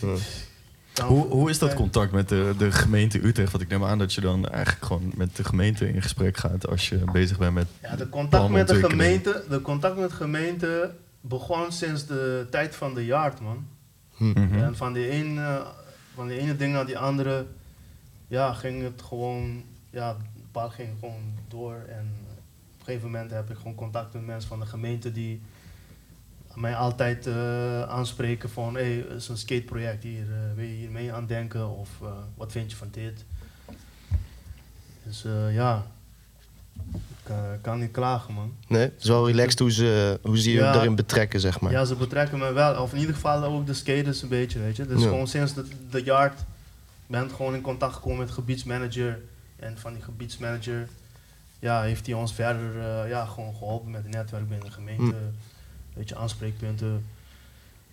[0.93, 1.05] Ja.
[1.05, 3.51] Hoe, hoe is dat contact met de, de gemeente Utrecht?
[3.51, 6.67] Want ik neem aan dat je dan eigenlijk gewoon met de gemeente in gesprek gaat
[6.67, 7.67] als je bezig bent met.
[7.81, 12.75] Ja, de contact met de gemeente, de contact met de gemeente begon sinds de tijd
[12.75, 13.65] van de yard, man.
[14.15, 14.25] Hm.
[14.25, 14.63] Mhm.
[14.63, 15.63] En van die, ene,
[16.13, 17.45] van die ene ding naar die andere,
[18.27, 20.17] ja, ging het gewoon, ja,
[20.53, 21.73] pad ging gewoon door.
[21.73, 22.13] En
[22.73, 25.41] op een gegeven moment heb ik gewoon contact met mensen van de gemeente die
[26.53, 30.91] mij altijd eh, aanspreken van, hé, hey, is een skateproject hier, eh, wil je hier
[30.91, 31.69] mee aan denken?
[31.69, 33.25] Of eh, wat vind je van dit?
[35.03, 35.85] Dus ja,
[37.53, 38.53] ik kan niet klagen, man.
[38.67, 40.71] Nee, het is wel relaxed hoe ze, hoe ze je Ja.
[40.71, 41.71] daarin betrekken, zeg maar.
[41.71, 42.81] Ja, ze betrekken me wel.
[42.81, 44.85] Of in ieder geval ook de skaters een beetje, weet je.
[44.85, 45.07] Dus Ja.
[45.07, 46.39] gewoon sinds de, de yard
[47.07, 49.19] ben ik gewoon in contact gekomen met gebiedsmanager.
[49.55, 50.87] En van die gebiedsmanager
[51.59, 55.03] ja, heeft hij ons verder eh, ja, gewoon geholpen met het netwerk binnen de gemeente.
[55.03, 55.13] Hm.
[55.93, 57.05] Weet je, aanspreekpunten.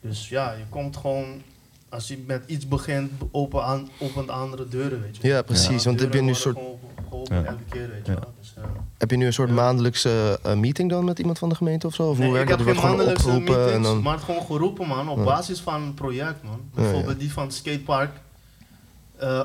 [0.01, 1.43] Dus ja, je komt gewoon,
[1.89, 5.29] als je met iets begint, open aan, opent andere deuren, weet je.
[5.29, 6.63] Ja, precies, want heb je deuren nu worden
[7.11, 7.45] soort- Ja.
[7.45, 8.19] elke keer, weet je Ja.
[8.19, 8.33] wel.
[8.41, 8.63] Dus, eh,
[8.99, 9.55] Heb je nu een soort Ja.
[9.55, 12.09] maandelijkse eh, meeting dan met iemand van de gemeente of zo?
[12.11, 12.67] Of Nee, hoe ik heb dat?
[12.67, 14.03] geen maandelijkse meetings, en dan...
[14.03, 16.61] maar het gewoon geroepen man, op basis van een project man.
[16.75, 18.11] Bijvoorbeeld die van het skatepark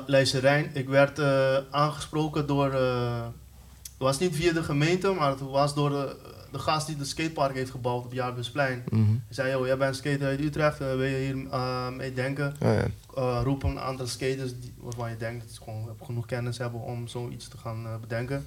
[0.06, 0.70] Leijserijn.
[0.72, 3.22] Ik werd eh, aangesproken door, eh,
[3.82, 6.16] het was niet via de gemeente, maar het was door de,
[6.52, 8.84] de gast die het skatepark heeft gebouwd op Jaarbusplein.
[8.88, 9.02] Mhm.
[9.02, 11.36] Hij zei, joh, jij bent skater uit Utrecht, wil je hier
[11.96, 12.54] mee denken?
[12.60, 12.86] Ja, ja.
[13.14, 17.08] Eh, roepen andere skaters die, waarvan je denkt dat ze gewoon genoeg kennis hebben om
[17.08, 18.46] zoiets te gaan bedenken.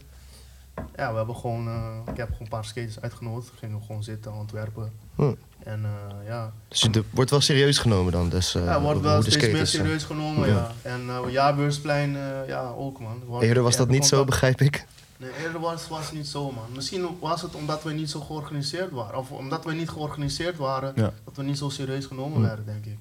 [0.95, 1.67] Ja, we hebben gewoon,
[2.07, 3.51] ik heb gewoon een paar skaters uitgenodigd.
[3.51, 4.91] We gingen gewoon zitten, ontwerpen.
[5.19, 5.33] Hm.
[5.63, 9.07] En eh, ja, Dus het wordt wel serieus genomen dan, dus eh, ja, wordt hoe
[9.09, 9.65] wel steeds meer eh.
[9.65, 10.53] serieus genomen, Ja.
[10.55, 10.71] ja.
[10.91, 13.21] En eh Jaarbeursplein, eh, ja, ook man.
[13.25, 14.85] Wordt- Eerder was ja, dat niet zo, begrijp ik.
[15.17, 16.65] Nee, eerder was was het niet zo man.
[16.75, 19.17] Misschien was het omdat we niet zo georganiseerd waren.
[19.19, 21.13] Of omdat we niet georganiseerd waren, Ja.
[21.25, 22.43] dat we niet zo serieus genomen Hm.
[22.43, 22.91] werden, denk ik.
[22.91, 22.97] Ik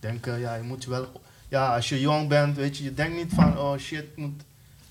[0.00, 1.06] denk, eh, ja, je moet je wel...
[1.48, 4.42] Ja, als je jong bent, weet je, je denkt niet van, oh shit, ik moet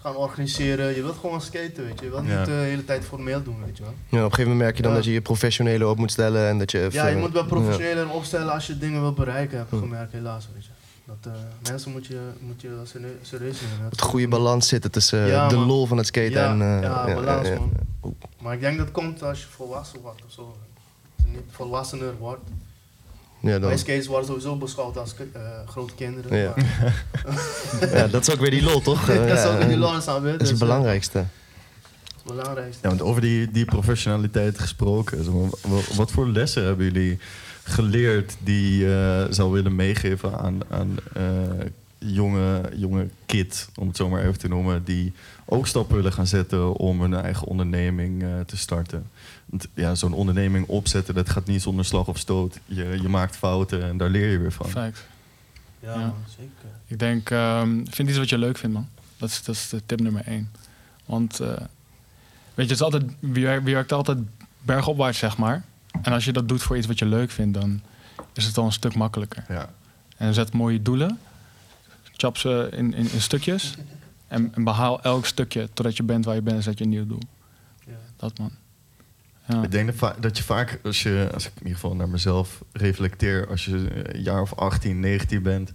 [0.02, 0.96] gaan organiseren.
[0.96, 2.06] Je wilt gewoon skaten, weet je.
[2.06, 2.40] Je wilt Ja.
[2.40, 3.94] niet eh, de hele tijd formeel doen, weet je wel.
[3.94, 4.98] Ja, op een gegeven moment merk je dan Ja.
[4.98, 6.94] dat je je professionele op moet stellen en dat je even...
[6.94, 7.48] Ja, je moet wel ja.
[7.48, 9.80] professioneler opstellen als je dingen wil bereiken, heb ik Hm.
[9.80, 10.70] gemerkt, helaas, weet je.
[11.06, 11.40] Dat, eh,
[11.72, 12.82] mensen moet je, moet je
[13.22, 13.90] serieus nemen.
[13.90, 15.68] Het goede balans zitten tussen eh, Ja, de man.
[15.68, 16.62] lol van het skaten Ja, en...
[16.62, 17.72] eh, ja, balans, ja, man.
[18.04, 18.10] ja.
[18.42, 20.42] Maar ik denk dat komt als je volwassen wordt of zo.
[20.42, 22.42] Als je niet volwassener wordt.
[23.42, 23.70] Ja, dan,
[24.08, 26.38] worden sowieso beschouwd als eh, grote kinderen.
[26.38, 26.54] Ja.
[26.56, 27.06] maar-
[27.94, 29.10] ja, dat is ook weer die lol, toch?
[29.10, 29.80] Eh, dat is ook in die eh,
[30.22, 30.38] weet je.
[30.38, 31.18] Dat is het Dus, eh, belangrijkste.
[31.18, 31.26] dat
[32.16, 32.80] is het belangrijkste.
[32.84, 35.24] Ja, want over die, die professionaliteit gesproken.
[35.24, 37.20] zeg maar, wa- Wat voor lessen hebben jullie
[37.64, 41.24] geleerd die je zou willen meegeven aan, aan eh,
[41.98, 45.14] jonge, jonge kid, om het zo maar even te noemen, die
[45.46, 49.10] ook stappen willen gaan zetten om hun eigen onderneming eh, te starten.
[49.52, 52.60] Want ja, zo'n onderneming opzetten, dat gaat niet zonder slag of stoot.
[52.66, 54.70] Je, je maakt fouten en daar leer je weer van.
[54.70, 55.06] Fact.
[55.80, 55.98] Ja, Ja.
[56.00, 56.70] man, zeker.
[56.88, 58.88] Ik denk, ehm, vind iets wat je leuk vindt, man.
[59.18, 60.52] Dat is, dat is de tip nummer één.
[61.06, 61.58] Want, eh, weet
[62.56, 64.18] je, het is altijd, wie, werkt- altijd
[64.62, 65.64] bergopwaarts, zeg maar.
[66.02, 67.82] En als je dat doet voor iets wat je leuk vindt, dan
[68.34, 69.46] is het al een stuk makkelijker.
[69.50, 69.70] Ja.
[70.18, 71.20] En zet mooie doelen,
[72.16, 73.74] chap ze in, in, in stukjes.
[74.28, 76.90] En, en behaal elk stukje totdat je bent waar je bent en zet je een
[76.90, 77.22] nieuw doel.
[77.88, 77.94] Ja.
[78.18, 78.52] Dat, man.
[79.52, 79.64] Ja.
[79.64, 83.48] Ik denk dat, je vaak, als, je, als ik in ieder geval naar mezelf reflecteer,
[83.50, 83.72] als je
[84.14, 85.74] een jaar of 18, 19 bent,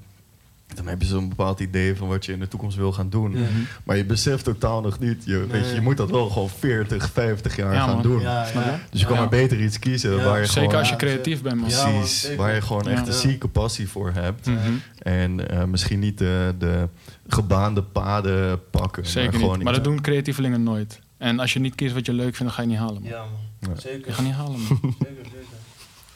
[0.74, 3.32] dan heb je zo'n bepaald idee van wat je in de toekomst wil gaan doen.
[3.38, 3.46] Ja.
[3.84, 5.22] Maar je beseft totaal nog niet.
[5.24, 8.02] Je, weet je, je moet dat wel gewoon 40, 50 jaar Ja, gaan man.
[8.02, 8.20] doen.
[8.20, 8.46] Ja.
[8.90, 9.20] Dus je kan Ja.
[9.20, 10.74] maar beter iets kiezen Ja, waar je Zeker gewoon...
[10.78, 11.68] als je Ja, creatief bent, man.
[11.70, 12.36] Ja, man, Precies, zeker.
[12.36, 12.90] waar je gewoon Ja.
[12.90, 14.46] echt een zieke passie voor hebt.
[14.46, 14.58] Mhm.
[14.98, 16.88] En eh, misschien niet de, de
[17.26, 19.06] gebaande paden pakken.
[19.06, 19.64] Zeker maar gewoon niet.
[19.64, 21.00] Maar dat doen creatievelingen nooit.
[21.18, 23.10] En als je niet kiest wat je leuk vindt, dan ga je niet halen, man.
[23.10, 23.30] Ja, man.
[23.60, 23.68] Ja.
[23.74, 24.12] Je Zeker.
[24.14, 24.78] gaat niet halen, man.
[24.98, 25.46] Zeker, zeker.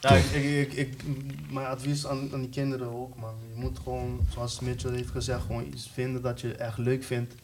[0.01, 3.33] Ja, ik, ik, ik, ik- mijn advies aan, aan die kinderen ook, man.
[3.55, 7.35] Je moet gewoon, zoals Mitchell heeft gezegd, gewoon iets vinden dat je echt leuk vindt.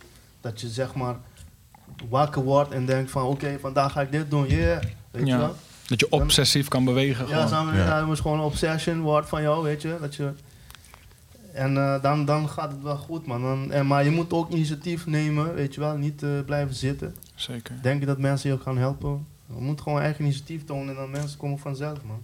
[0.42, 1.16] Dat je zeg maar
[2.10, 4.82] wakker wordt en denkt van, oké, vandaag ga ik dit doen, yeah.
[5.12, 5.34] Weet Ja.
[5.36, 5.56] je wel?
[5.88, 7.28] Dat je obsessief kan bewegen.
[7.28, 7.48] Ja, gewoon.
[7.50, 8.00] samen, ja.
[8.02, 9.98] dat is gewoon een obsession wordt van jou, weet je.
[10.02, 10.32] Dat je
[11.54, 13.42] en eh, dan, dan gaat het wel goed, man.
[13.42, 15.98] Dan, en, maar je moet ook initiatief nemen, weet je wel.
[15.98, 17.16] Niet eh, blijven zitten.
[17.38, 17.76] Zeker.
[17.82, 19.26] Denk je dat mensen je ook gaan helpen?
[19.48, 22.20] Je moet gewoon eigen initiatief tonen en dan mensen komen vanzelf, man.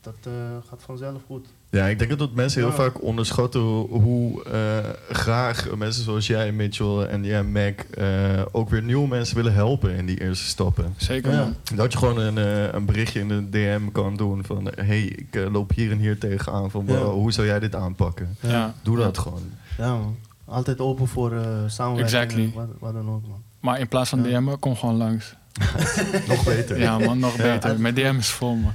[0.00, 0.32] Dat eh,
[0.68, 1.46] gaat vanzelf goed.
[1.70, 2.76] Ja, ik denk dat mensen heel Ja.
[2.76, 4.78] vaak onderschatten hoe eh,
[5.10, 9.94] graag mensen zoals jij, Mitchell en jij, Mac, eh, ook weer nieuwe mensen willen helpen
[9.94, 10.94] in die eerste stappen.
[10.96, 11.52] Zeker, Ja.
[11.74, 14.70] Dat je gewoon een, eh, een berichtje in de DM kan doen van...
[14.74, 16.70] hey, ik loop hier en hier tegenaan.
[16.70, 17.04] Van, Ja.
[17.04, 18.36] hoe zou jij dit aanpakken?
[18.40, 18.74] Ja.
[18.82, 19.42] Doe dat gewoon.
[19.78, 20.16] Ja, man.
[20.44, 22.00] Altijd open voor eh samenwerking.
[22.22, 22.44] Exactly.
[22.44, 23.42] en Wat, wat dan ook, man.
[23.62, 24.22] Maar in plaats van.
[24.22, 25.34] DM'en, kom gewoon langs.
[26.28, 26.78] Nog beter.
[26.78, 27.42] Ja, man, nog Ja.
[27.42, 27.80] beter.
[27.80, 28.72] Mijn DM is vol, man.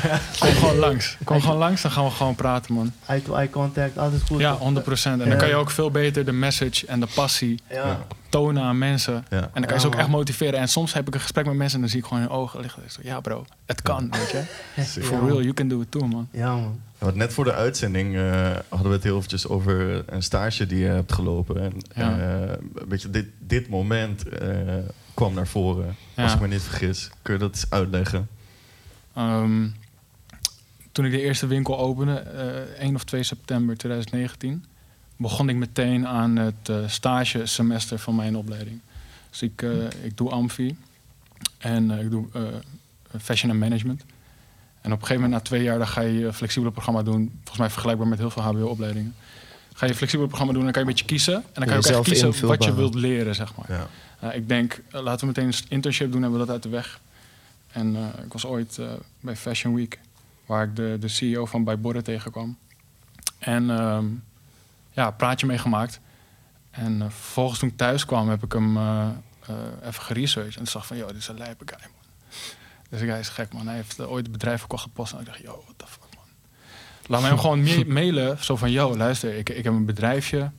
[0.40, 1.16] Kom gewoon langs.
[1.24, 2.92] Kom gewoon langs, dan gaan we gewoon praten, man.
[3.06, 4.40] Eye-to-eye contact, altijd goed.
[4.40, 5.20] Ja, 100%.
[5.20, 8.06] En dan kan je ook veel beter de message en de passie Ja.
[8.28, 9.24] tonen aan mensen.
[9.30, 9.36] Ja.
[9.36, 10.58] En dan kan je Ja, ze ook echt motiveren.
[10.60, 12.38] En soms heb ik een gesprek met mensen en dan zie ik gewoon in hun
[12.38, 12.82] ogen liggen.
[12.84, 14.42] Ik zeg, Ja, bro, het kan, weet je.
[15.06, 16.28] For real, you can do it too, man.
[16.32, 16.80] Ja, man.
[16.98, 20.78] Want net voor de uitzending eh, hadden we het heel eventjes over een stage die
[20.78, 21.60] je hebt gelopen.
[21.62, 22.18] En Ja.
[22.18, 22.52] eh,
[22.88, 24.48] weet je, dit, dit moment eh,
[25.18, 25.96] kwam naar voren.
[26.16, 27.10] Als ik me niet vergis.
[27.22, 28.28] Kun je dat eens uitleggen?
[29.14, 29.68] Ehm,
[30.92, 34.64] toen ik de eerste winkel opende, eh 1 of 2 september 2019,
[35.16, 38.80] begon ik meteen aan het eh stage semester van mijn opleiding.
[39.30, 39.70] Dus ik, eh,
[40.02, 40.76] ik doe Amfi
[41.58, 42.26] en ik doe
[43.20, 44.00] Fashion and Management.
[44.80, 47.30] En op een gegeven moment, na twee jaar, dan ga je een flexibele programma doen.
[47.34, 49.14] Volgens mij vergelijkbaar met heel veel HBO-opleidingen.
[49.74, 51.34] Ga je een flexibel programma doen en dan kan je een beetje kiezen.
[51.34, 53.78] En dan kan je ook echt kiezen wat je wilt leren, zeg maar.
[53.78, 53.88] Ja.
[54.24, 56.68] Uh, ik denk, uh, laten we meteen een internship doen, hebben we dat uit de
[56.68, 57.00] weg.
[57.72, 58.80] En uh, ik was ooit
[59.20, 59.98] bij Fashion Week,
[60.46, 62.58] waar ik de, de CEO van Bij Borre tegenkwam.
[63.38, 64.24] En um,
[64.92, 66.00] ja, praatje mee gemaakt.
[66.70, 68.78] En vervolgens toen ik thuis kwam, heb ik hem
[69.82, 70.56] even geresearched.
[70.56, 72.00] En zag van, joh, dit is een lijpe guy, man.
[72.88, 73.66] Dus hij is gek, man.
[73.66, 75.12] Hij heeft ooit het bedrijf gepost.
[75.12, 76.24] En ik dacht, yo, what the fuck, man.
[77.06, 80.50] Laat mij hem gewoon ma mailen, zo van, yo, luister, ik, ik heb een bedrijfje.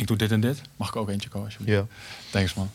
[0.00, 0.60] Ik doe dit en dit.
[0.76, 1.78] Mag ik ook eentje komen, alsjeblieft?
[1.78, 1.86] Ja.
[2.30, 2.70] Thanks, man.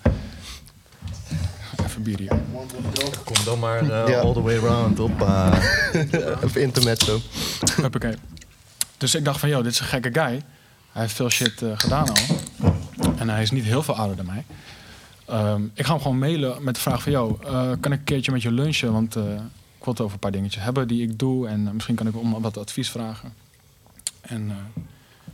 [1.86, 2.40] Even bier hier.
[3.24, 4.20] Kom dan maar uh, Ja.
[4.20, 5.22] all the way around op.
[5.22, 5.64] Uh,
[6.44, 7.20] Even intermezzo.
[7.82, 8.16] Huppakee.
[8.98, 10.42] Dus ik dacht van, joh, dit is een gekke guy.
[10.92, 12.38] Hij heeft veel shit uh, gedaan al.
[13.18, 14.46] En hij is niet heel veel ouder dan mij.
[15.52, 18.04] Um, ik ga hem gewoon mailen met de vraag van, joh, uh, kan ik een
[18.04, 18.92] keertje met je lunchen?
[18.92, 19.24] Want uh,
[19.78, 21.48] ik wil het over een paar dingetjes hebben die ik doe.
[21.48, 23.34] En uh, misschien kan ik om wat advies vragen.
[24.22, 24.52] En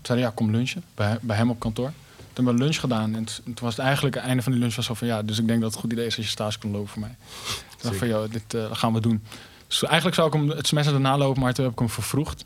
[0.02, 0.84] toen zei hij, ja, kom lunchen.
[0.96, 1.92] Bij, bij hem op kantoor.
[2.34, 3.16] Toen hebben we lunch gedaan.
[3.16, 5.40] En toen was het eigenlijk het einde van die lunch was zo van, ja, dus
[5.40, 7.16] ik denk dat het een goed idee is als je stage kan lopen voor mij.
[7.46, 9.24] Toen dacht ik van, joh, dit uh, gaan we doen.
[9.68, 12.46] Dus eigenlijk zou ik hem het semester daarna lopen, maar toen heb ik hem vervroegd.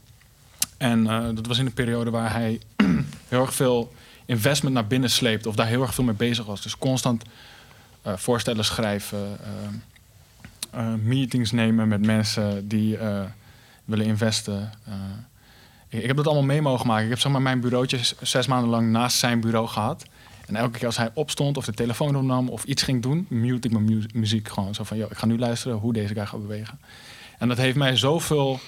[0.77, 2.59] En uh, dat was in een periode waar hij
[3.27, 3.93] heel erg veel
[4.25, 5.45] investment naar binnen sleept.
[5.45, 6.61] Of daar heel erg veel mee bezig was.
[6.61, 7.23] Dus constant
[8.07, 9.39] uh, voorstellen schrijven.
[11.03, 12.97] Meetings nemen met mensen die
[13.85, 14.71] willen investen.
[15.89, 17.03] Ik, heb dat allemaal mee mogen maken.
[17.03, 20.05] Ik heb zeg maar, mijn bureautje zes maanden lang naast zijn bureau gehad.
[20.45, 23.67] En elke keer als hij opstond of de telefoon opnam of iets ging doen, mute
[23.67, 24.75] ik mijn mu muziek gewoon.
[24.75, 26.79] Zo van, joh, ik ga nu luisteren hoe deze guy gaat bewegen.
[27.37, 28.59] En dat heeft mij zoveel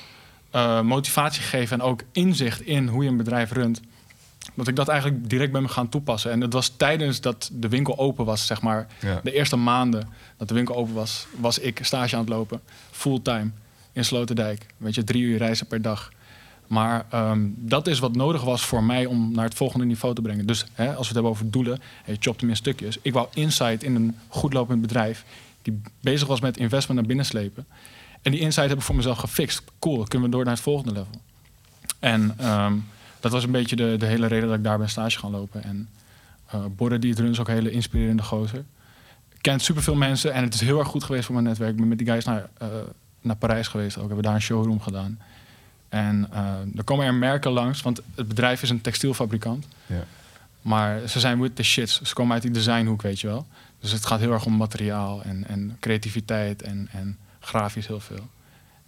[0.56, 3.82] uh, motivatie gegeven en ook inzicht in hoe je een bedrijf runt.
[4.54, 6.32] Dat ik dat eigenlijk direct ben me gaan toepassen.
[6.32, 8.88] En dat was tijdens dat de winkel open was, zeg maar.
[9.00, 9.20] Ja.
[9.24, 12.62] De eerste maanden dat de winkel open was, was ik stage aan het lopen.
[12.92, 13.50] Fulltime
[13.94, 14.66] in Sloterdijk.
[14.78, 16.12] Weet je, drie uur reizen per dag.
[16.68, 20.22] Maar ehm, dat is wat nodig was voor mij om naar het volgende niveau te
[20.22, 20.46] brengen.
[20.46, 22.98] Dus hè, als we het hebben over doelen, en je chopt hem in stukjes.
[23.02, 25.26] Ik wou insight in een goed lopend bedrijf
[25.62, 27.66] die bezig was met investment naar binnen slepen.
[28.22, 29.64] En die insight heb ik voor mezelf gefixt.
[29.80, 31.22] Cool, kunnen we door naar het volgende level.
[32.00, 32.74] En ehm,
[33.20, 35.64] dat was een beetje de, de hele reden dat ik daar ben stage gaan lopen.
[35.64, 35.90] En
[36.56, 38.66] uh, Borre die het is ook een hele inspirerende gozer.
[39.42, 41.72] Kent superveel mensen en het is heel erg goed geweest voor mijn netwerk.
[41.72, 42.68] Ik ben met die guys naar, uh,
[43.22, 44.02] naar Parijs geweest ook.
[44.02, 45.20] We hebben daar een showroom gedaan.
[45.90, 49.68] En uh, er komen er merken langs, want het bedrijf is een textielfabrikant.
[49.86, 50.04] Ja.
[50.62, 52.02] Maar ze zijn with the shits.
[52.02, 53.48] Ze komen uit die designhoek, weet je wel.
[53.80, 58.28] Dus het gaat heel erg om materiaal en, en creativiteit en, en grafisch heel veel.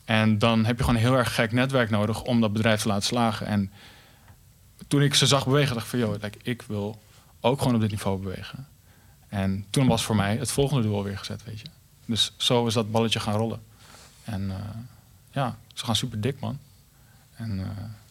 [0.06, 2.88] En dan heb je gewoon een heel erg gek netwerk nodig om dat bedrijf te
[2.88, 3.48] laten slagen.
[3.48, 3.72] En
[4.88, 7.02] toen ik ze zag bewegen, dacht ik van, joh, like, ik wil
[7.40, 8.68] ook gewoon op dit niveau bewegen.
[9.28, 11.68] En toen was voor mij het volgende doel weer gezet, weet je.
[12.06, 13.62] Dus zo is dat balletje gaan rollen.
[14.24, 14.56] En uh,
[15.32, 16.60] ja, ze gaan super dik, man.
[17.40, 17.66] En uh,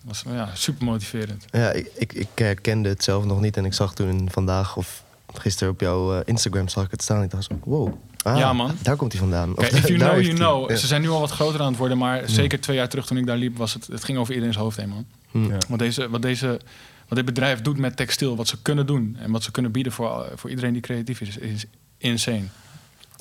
[0.04, 1.44] was ja, super motiverend.
[1.50, 3.56] Ja, ik, ik, ik herkende het zelf nog niet.
[3.56, 5.02] En ik zag toen vandaag of
[5.34, 7.22] gisteren op jouw uh, Instagram zag ik het staan.
[7.22, 7.94] Ik dacht zo, wow.
[8.22, 8.76] Ah, ja, man.
[8.82, 9.54] Daar komt hij vandaan.
[9.54, 10.70] Kijk, if you know, you know.
[10.70, 10.76] Ja.
[10.76, 11.98] Ze zijn nu al wat groter aan het worden.
[11.98, 12.26] Maar ja.
[12.26, 14.76] zeker twee jaar terug toen ik daar liep, was het, het ging over iedereen's hoofd
[14.76, 15.06] heen, man.
[15.30, 15.50] Hm.
[15.50, 15.58] Ja.
[15.68, 16.60] Wat, deze, wat, deze,
[17.08, 19.92] wat dit bedrijf doet met textiel, wat ze kunnen doen en wat ze kunnen bieden
[19.92, 21.64] voor, voor iedereen die creatief is, is
[21.98, 22.44] insane.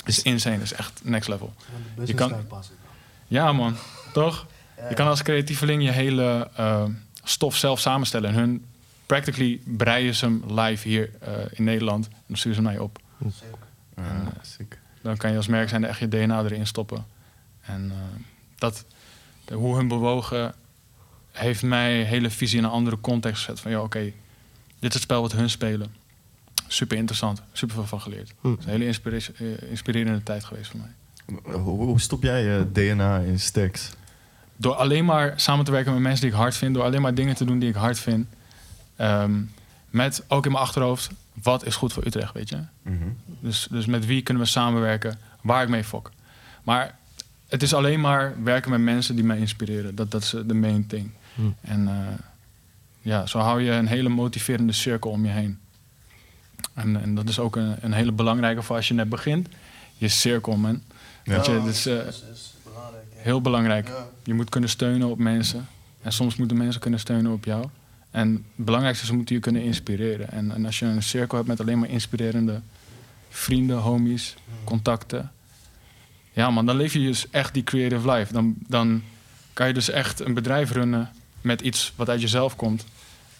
[0.05, 1.53] Is insane, is echt next level.
[2.03, 2.33] Je kan,
[3.27, 3.75] ja, man,
[4.13, 4.45] toch?
[4.89, 6.83] Je kan als creatieveling je hele uh,
[7.23, 8.29] stof zelf samenstellen.
[8.29, 8.65] En hun
[9.05, 12.07] practically breien ze hem live hier uh, in Nederland.
[12.07, 12.99] En dan sturen ze hem naar je op.
[14.41, 14.79] Sick.
[15.01, 17.05] dan kan je als merk zijn echt je DNA erin stoppen.
[17.61, 17.97] En uh,
[18.55, 18.85] dat,
[19.45, 20.53] de, hoe hun bewogen
[21.31, 23.59] heeft mij hele visie in een andere context gezet.
[23.59, 24.13] Van ja, oké, okay,
[24.79, 25.95] dit is het spel wat hun spelen.
[26.67, 28.33] Super interessant, super veel van geleerd.
[28.41, 28.49] Hm.
[28.49, 30.91] Het is een hele inspire uh, inspirerende tijd geweest voor mij.
[31.53, 33.91] Hoe, hoe stop jij je DNA in stacks?
[34.57, 36.73] Door alleen maar samen te werken met mensen die ik hard vind.
[36.73, 38.27] Door alleen maar dingen te doen die ik hard vind.
[39.01, 39.51] Um,
[39.89, 41.09] met ook in mijn achterhoofd,
[41.43, 42.55] wat is goed voor Utrecht, weet je?
[42.55, 43.17] Mm -hmm.
[43.39, 46.11] Dus, dus met wie kunnen we samenwerken, waar ik mee fok.
[46.63, 46.95] Maar
[47.47, 49.95] het is alleen maar werken met mensen die mij inspireren.
[49.95, 51.11] Dat, dat is de main thing.
[51.35, 51.41] Hm.
[51.61, 51.93] En uh,
[53.01, 55.59] ja, zo hou je een hele motiverende cirkel om je heen.
[56.73, 59.47] En, en dat is ook een, een, hele belangrijke voor als je net begint.
[59.97, 60.81] Je cirkel, man.
[61.23, 61.35] Ja.
[61.35, 63.16] Weet je, dat is, uh, is, is belangrijk, ja.
[63.27, 63.91] Heel belangrijk.
[64.23, 65.67] Je moet kunnen steunen op mensen.
[66.01, 67.65] En soms moeten mensen kunnen steunen op jou.
[68.11, 70.31] En het belangrijkste is, ze moeten je kunnen inspireren.
[70.31, 72.61] En, en als je een cirkel hebt met alleen maar inspirerende
[73.29, 75.31] vrienden, homies, contacten.
[76.31, 78.33] Ja man, dan leef je dus echt die creative life.
[78.33, 79.03] Dan, dan
[79.53, 81.09] kan je dus echt een bedrijf runnen
[81.41, 82.85] met iets wat uit jezelf komt.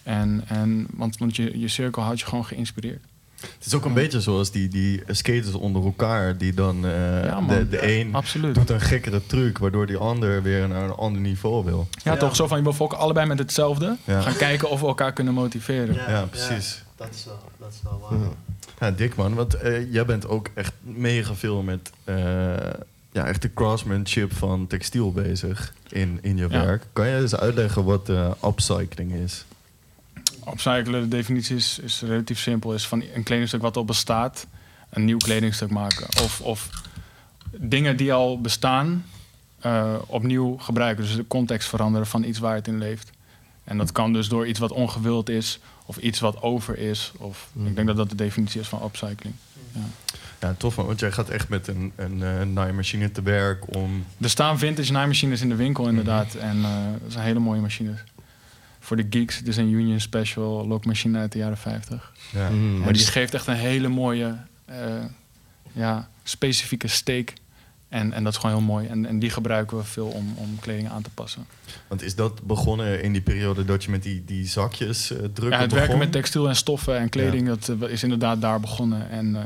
[0.02, 3.04] En, en, want want je, je cirkel houdt je gewoon geïnspireerd.
[3.40, 7.40] Het is ook een beetje zoals die, die skaters onder elkaar, die dan uh, Ja,
[7.40, 7.56] man.
[7.56, 8.54] de, de een Absoluut.
[8.54, 11.88] doet een gekkere truc, waardoor die ander weer naar een ander niveau wil.
[12.04, 12.18] Ja, Ja.
[12.18, 12.36] toch?
[12.36, 13.96] Zo van, je wil fokken allebei met hetzelfde.
[14.04, 14.20] Ja.
[14.20, 15.94] Gaan kijken of we elkaar kunnen motiveren.
[15.94, 16.82] Ja, precies.
[16.96, 18.18] dat, is wel, dat is wel waar.
[18.18, 18.28] Ja.
[18.80, 22.16] Ja, dik man, want eh, jij bent ook echt mega veel met eh,
[23.12, 26.64] ja, echt de craftsmanship van textiel bezig in, in je Ja.
[26.64, 26.82] werk.
[26.92, 29.44] Kan jij eens uitleggen wat eh, upcycling is?
[30.52, 32.74] Upcyclen, de definitie is, is relatief simpel.
[32.74, 34.46] Is van een kledingstuk wat al bestaat,
[34.90, 36.06] een nieuw kledingstuk maken.
[36.22, 36.70] Of, of
[37.50, 39.04] dingen die al bestaan,
[39.60, 41.04] eh, opnieuw gebruiken.
[41.04, 43.10] Dus de context veranderen van iets waar het in leeft.
[43.64, 47.12] En dat kan dus door iets wat ongewild is, of iets wat over is.
[47.16, 47.66] Of, Mhm.
[47.66, 49.34] Ik denk dat dat de definitie is van upcycling.
[50.40, 54.04] Ja, tof man, want jij gaat echt met een, een eh, naaimachine te werk om...
[54.20, 56.34] Er staan vintage naaimachines in de winkel inderdaad.
[56.34, 56.70] En eh,
[57.02, 57.98] dat zijn hele mooie machines.
[58.88, 62.12] Voor de geeks, het is een Union Special lokmachine uit de jaren 50.
[62.32, 62.48] Ja.
[62.50, 65.04] Mm, Maar die die, geeft echt een hele mooie, eh,
[65.72, 67.32] ja, specifieke steek.
[67.88, 68.86] En, en dat is gewoon heel mooi.
[68.86, 71.46] En, en die gebruiken we veel om, om kleding aan te passen.
[71.88, 75.50] Want is dat begonnen in die periode dat je met die, die zakjes eh drukken
[75.50, 75.78] Ja, het begon?
[75.78, 79.10] werken met textiel en stoffen en kleding, dat eh, is inderdaad daar begonnen.
[79.10, 79.42] En eh,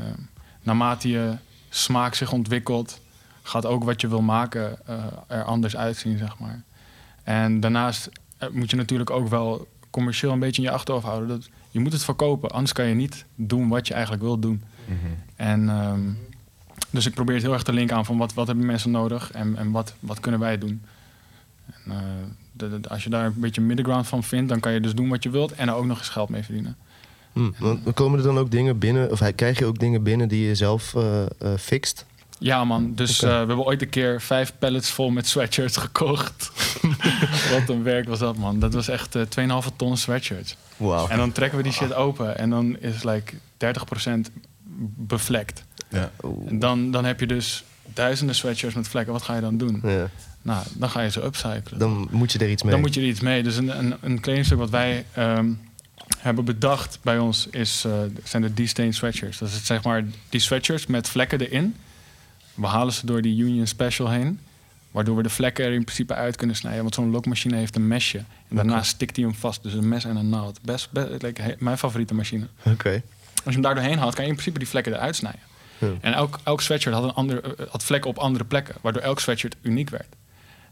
[0.61, 1.33] naarmate je
[1.69, 2.99] smaak zich ontwikkelt,
[3.41, 6.63] gaat ook wat je wil maken eh, er anders uitzien, zeg maar.
[7.23, 8.09] En daarnaast
[8.51, 11.27] moet je natuurlijk ook wel commercieel een beetje in je achterhoofd houden.
[11.27, 14.61] Dat, je moet het verkopen, anders kan je niet doen wat je eigenlijk wil doen.
[14.85, 14.95] Mhm.
[15.35, 15.99] En ehm,
[16.89, 19.31] dus ik probeer het heel erg te linken aan van wat, wat hebben mensen nodig
[19.31, 20.81] en, en wat, wat kunnen wij doen.
[21.65, 21.97] En, eh,
[22.51, 25.09] de- de- als je daar een beetje middenground van vindt, dan kan je dus doen
[25.09, 26.75] wat je wilt en er ook nog eens geld mee verdienen.
[27.33, 30.47] mm, want komen er dan ook dingen binnen, of krijg je ook dingen binnen die
[30.47, 31.27] je zelf eh, eh,
[31.59, 32.05] fixt?
[32.43, 36.51] Ja man, dus eh, we hebben ooit een keer vijf pallets vol met sweatshirts gekocht.
[37.53, 38.59] wat een werk was dat man.
[38.59, 40.55] Dat was echt eh 2,5 ton sweatshirts.
[40.77, 41.07] Wauw.
[41.07, 44.09] En dan trekken we die shit open en dan is like 30%
[44.95, 45.63] bevlekt.
[45.89, 46.11] Ja.
[46.47, 47.63] En dan, dan heb je dus
[47.93, 49.13] duizenden sweatshirts met vlekken.
[49.13, 49.81] Wat ga je dan doen?
[49.83, 50.09] Ja.
[50.41, 51.79] Nou, dan ga je ze upcyclen.
[51.79, 52.71] Dan moet je er iets mee.
[52.71, 53.43] Dan moet je er iets mee.
[53.43, 55.51] Dus een, een, een kledingstuk wat wij ehm,
[56.17, 59.37] hebben bedacht bij ons is, eh, zijn de D-stain sweatshirts.
[59.37, 61.75] Dat is zeg maar die sweatshirts met vlekken erin.
[62.53, 64.39] We halen ze door die Union Special heen.
[64.91, 66.81] Waardoor we de vlekken er in principe uit kunnen snijden.
[66.81, 68.17] Want zo'n lokmachine heeft een mesje.
[68.47, 69.63] En daarna stikt hij hem vast.
[69.63, 70.61] Dus een mes en een naald.
[70.61, 72.47] Best, best like, mijn favoriete machine.
[72.65, 73.01] Oké.
[73.33, 75.41] Als je hem daar doorheen haalt, kan je in principe die vlekken eruit snijden.
[75.77, 75.91] Ja.
[76.01, 78.75] En elk, elk sweatshirt had, een andere, eh, had vlekken op andere plekken.
[78.81, 80.15] Waardoor elk sweatshirt uniek werd.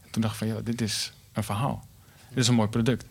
[0.04, 1.86] En toen dacht ik van, ja, dit is een verhaal.
[2.28, 3.04] Dit is een mooi product.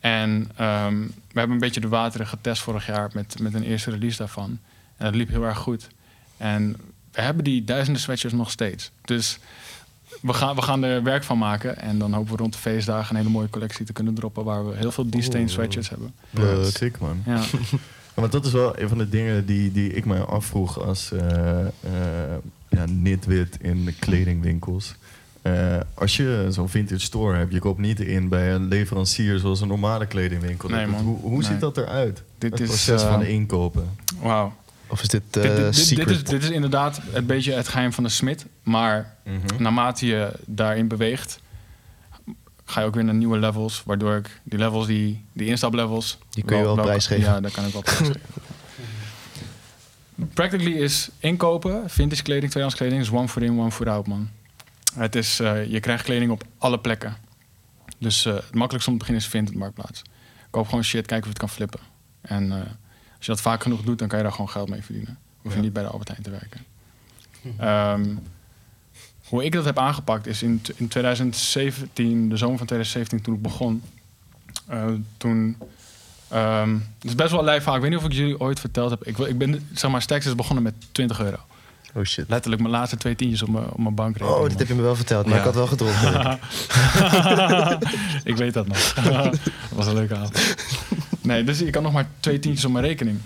[0.00, 3.90] En ehm, we hebben een beetje de wateren getest vorig jaar met, met een eerste
[3.90, 4.58] release daarvan.
[4.96, 5.88] En dat liep heel erg goed.
[6.36, 6.76] En
[7.24, 8.90] hebben die duizenden sweatshirts nog steeds.
[9.04, 9.38] Dus
[10.22, 11.78] we gaan, we gaan er werk van maken.
[11.78, 14.44] En dan hopen we rond de feestdagen een hele mooie collectie te kunnen droppen...
[14.44, 15.52] waar we heel veel D-stain Oeh.
[15.52, 16.14] sweatshirts hebben.
[16.72, 17.22] Sick man.
[17.26, 17.40] Ja.
[18.14, 21.12] Ja, want dat is wel een van de dingen die, die ik mij afvroeg als
[21.12, 21.68] eh, eh,
[22.68, 24.94] ja, nitwit in de kledingwinkels.
[25.42, 29.60] Eh, als je zo'n vintage store hebt, je koopt niet in bij een leverancier zoals
[29.60, 30.68] een normale kledingwinkel.
[30.68, 31.04] Nee, man.
[31.04, 31.42] Hoe, hoe Nee.
[31.42, 32.22] ziet dat eruit?
[32.38, 33.88] Dit het is, proces van inkopen.
[34.22, 34.52] Wauw.
[34.88, 36.10] Of is dit Dit- eh dit, dit, dit secret?
[36.10, 38.46] is, dit is inderdaad een beetje het geheim van de smid.
[38.62, 39.62] Maar Mhm.
[39.62, 41.40] naarmate je daarin beweegt,
[42.64, 43.82] ga je ook weer naar nieuwe levels.
[43.84, 46.18] Waardoor ik die levels, die, die instaplevels...
[46.30, 47.24] Die kun je wel prijsgeven.
[47.24, 48.20] Ja, daar kan ik wel prijsgeven.
[50.34, 54.28] Practically is inkopen, vintage kleding, tweedehands kleding, is one for in, one for out, man.
[54.94, 57.16] Het is, eh, je krijgt kleding op alle plekken.
[57.98, 60.02] Dus eh, het makkelijkste om te beginnen is vintage marktplaats.
[60.50, 61.80] Koop gewoon shit, kijk of je het kan flippen.
[62.20, 62.58] En eh,
[63.18, 65.18] als je dat vaak genoeg doet, dan kan je daar gewoon geld mee verdienen.
[65.42, 65.64] Hoef je Ja.
[65.64, 66.60] niet bij de Albert Heijn te werken.
[67.58, 68.14] Ehm,
[69.24, 73.42] hoe ik dat heb aangepakt is in, in 2017, de zomer van 2017, toen ik
[73.42, 73.82] begon.
[74.66, 74.84] eh,
[75.16, 75.56] toen.
[76.28, 77.76] ehm, het is best wel een lijf verhaal.
[77.76, 79.04] Ik weet niet of ik jullie ooit verteld heb.
[79.06, 81.36] Ik, ik ben, zeg maar, Stacks is begonnen met 20 euro.
[81.94, 82.24] Oh shit.
[82.28, 84.42] Letterlijk mijn laatste twee tientjes op mijn, op mijn bankrekening.
[84.42, 85.38] Oh, dit heb je me wel verteld, maar Ja.
[85.40, 86.38] ik had wel gedronken.
[88.32, 88.78] ik weet dat nog.
[88.94, 89.38] dat
[89.74, 90.54] was een leuke avond.
[91.28, 93.18] Nee, dus ik had nog maar twee tientjes op mijn rekening.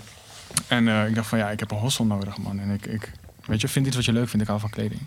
[0.68, 2.60] En eh, ik dacht van ja, ik heb een hostel nodig, man.
[2.60, 3.12] En ik, ik
[3.44, 4.42] weet je, vind iets wat je leuk vindt.
[4.42, 5.00] Ik hou van kleding.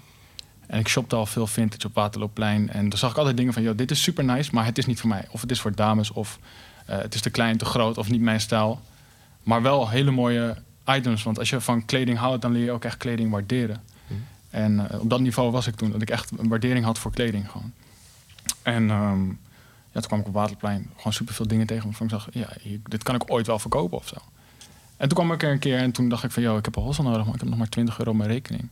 [0.68, 2.70] En ik shopte al veel vintage op Waterloopplein.
[2.70, 4.86] En toen zag ik altijd dingen van, joh, dit is super nice, maar het is
[4.86, 5.26] niet voor mij.
[5.30, 6.40] Of het is voor dames, of
[6.86, 8.82] eh, het is te klein, te groot, of niet mijn stijl.
[9.44, 11.24] Maar wel hele mooie items.
[11.24, 13.84] Want als je van kleding houdt, dan leer je ook echt kleding waarderen.
[14.50, 15.92] En eh, op dat niveau was ik toen.
[15.92, 17.74] Dat ik echt een waardering had voor kleding gewoon.
[18.62, 19.22] En ehm,
[19.96, 22.48] ja, toen kwam ik op Waterplein gewoon superveel dingen tegen waarvan ik zag, ja,
[22.84, 24.16] dit kan ik ooit wel verkopen of zo.
[24.98, 26.76] En toen kwam ik er een keer en toen dacht ik van, joh, ik heb
[26.76, 28.70] een hostel nodig, maar ik heb nog maar 20 euro op mijn rekening.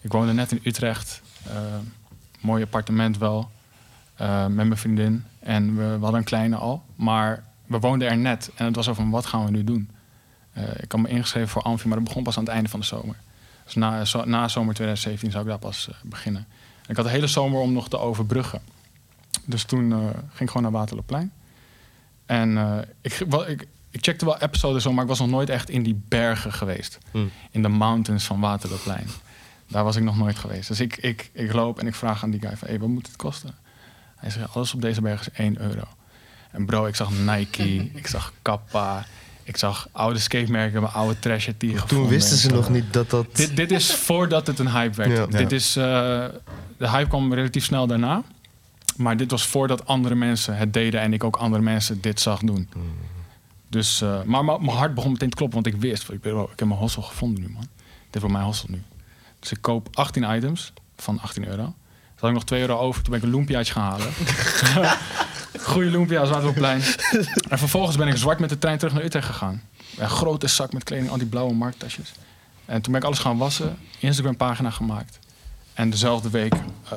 [0.00, 1.56] Ik woonde net in Utrecht, eh,
[2.40, 3.50] mooi appartement wel,
[4.14, 5.24] eh, met mijn vriendin.
[5.38, 8.50] En we, hadden een kleine al, maar we woonden er net.
[8.54, 9.90] En het was van, wat gaan we nu doen?
[10.52, 12.80] Eh, ik had me ingeschreven voor Amfi, maar dat begon pas aan het einde van
[12.80, 13.16] de zomer.
[13.64, 16.46] Dus na, na zomer 2017 zou ik daar pas beginnen.
[16.82, 18.60] En ik had de hele zomer om nog te overbruggen.
[19.44, 21.32] Dus toen eh, ging ik gewoon naar Waterloopplein.
[22.26, 25.50] En eh, ik, wel, ik, ik checkte wel episodes zo, maar ik was nog nooit
[25.50, 26.98] echt in die bergen geweest.
[27.10, 27.18] Hm.
[27.50, 29.06] In de mountains van Waterloopplein.
[29.68, 30.68] Daar was ik nog nooit geweest.
[30.68, 32.68] Dus ik, ik, ik loop en ik vraag aan die guy van...
[32.68, 33.54] Hey, wat moet het kosten?
[34.16, 35.84] Hij zegt, alles op deze berg is 1 euro.
[36.50, 39.04] En bro, ik zag Nike, ik zag Kappa...
[39.44, 43.36] Ik zag oude skatemerken, mijn oude trasher die Toen wisten ze nog niet dat dat...
[43.36, 45.16] dit, dit is voordat het een hype werd.
[45.16, 45.38] Ja.
[45.38, 45.84] Dit is, eh,
[46.76, 48.22] de hype kwam relatief snel daarna.
[48.96, 52.40] Maar dit was voordat andere mensen het deden en ik ook andere mensen dit zag
[52.40, 52.68] doen.
[53.68, 56.58] Dus, eh, maar mijn hart begon meteen te kloppen, want ik wist, ik, ben ik
[56.58, 57.66] heb mijn hostel gevonden nu, man.
[58.10, 58.82] Dit wordt mijn hostel nu.
[59.40, 61.64] Dus ik koop 18 items van 18 euro.
[61.64, 61.74] Toen
[62.16, 64.12] had ik nog 2 euro over, toen ben ik een loempiaatje gaan halen.
[65.60, 66.82] Goeie loempia's, Waterloopplein.
[67.48, 69.62] en vervolgens ben ik zwart met de trein terug naar Utrecht gegaan.
[69.96, 72.12] Een grote zak met kleding, al die blauwe markttasjes.
[72.64, 75.18] En toen ben ik alles gaan wassen, Instagram-pagina gemaakt.
[75.74, 76.92] En dezelfde week, eh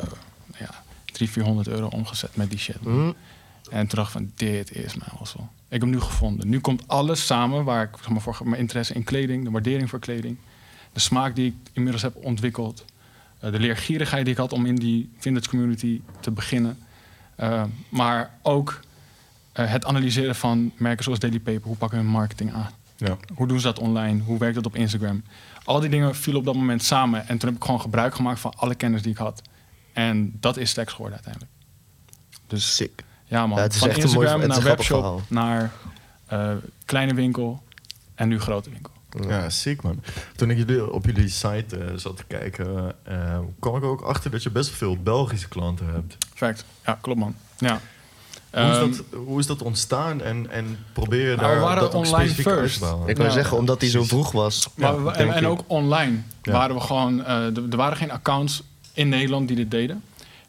[1.15, 2.77] 300, 400 euro omgezet met die shit.
[2.83, 3.11] Hm?
[3.69, 5.41] En toen dacht ik van, dit is mijn hostel.
[5.41, 6.49] Ik heb hem nu gevonden.
[6.49, 9.89] Nu komt alles samen waar ik zeg maar, voor mijn interesse in kleding, de waardering
[9.89, 10.37] voor kleding,
[10.93, 12.85] de smaak die ik inmiddels heb ontwikkeld,
[13.39, 16.77] eh, de leergierigheid die ik had om in die vintage community te beginnen.
[17.35, 18.79] Eh, maar ook
[19.51, 21.67] eh, het analyseren van merken zoals Daily Paper.
[21.67, 22.69] Hoe pakken hun marketing aan?
[22.97, 23.17] Ja.
[23.33, 24.23] Hoe doen ze dat online?
[24.23, 25.23] Hoe werkt dat op Instagram?
[25.63, 27.27] Al die dingen vielen op dat moment samen.
[27.27, 29.41] En toen heb ik gewoon gebruik gemaakt van alle kennis die ik had.
[29.95, 31.53] En dat is Stacks geworden uiteindelijk.
[32.47, 33.03] Dus Sick.
[33.25, 35.21] ja man, Ja, het is van echt een mooi- Instagram naar webshop, verhaal.
[35.27, 35.71] naar
[36.27, 36.51] eh,
[36.85, 37.63] kleine winkel
[38.15, 38.93] en nu grote winkel.
[39.29, 40.01] Ja, sick man.
[40.35, 44.31] Toen ik jullie, op jullie site eh, zat te kijken, eh, kwam ik ook achter
[44.31, 46.17] dat je best wel veel Belgische klanten hebt.
[46.33, 46.65] Fact.
[46.85, 47.35] Ja, klopt man.
[47.57, 47.79] Ja.
[48.51, 51.61] Hoe is, Ehm, dat, hoe is dat ontstaan en, en probeer je Nou, daar we
[51.61, 52.83] waren dat online first.
[53.05, 53.29] Ik Ja.
[53.29, 54.67] zeggen, omdat hij zo vroeg was.
[54.75, 56.51] Maar Ja, we- en, ook online Ja.
[56.51, 57.25] waren we gewoon...
[57.25, 58.63] er waren geen accounts
[58.95, 60.03] in Nederland die dit deden.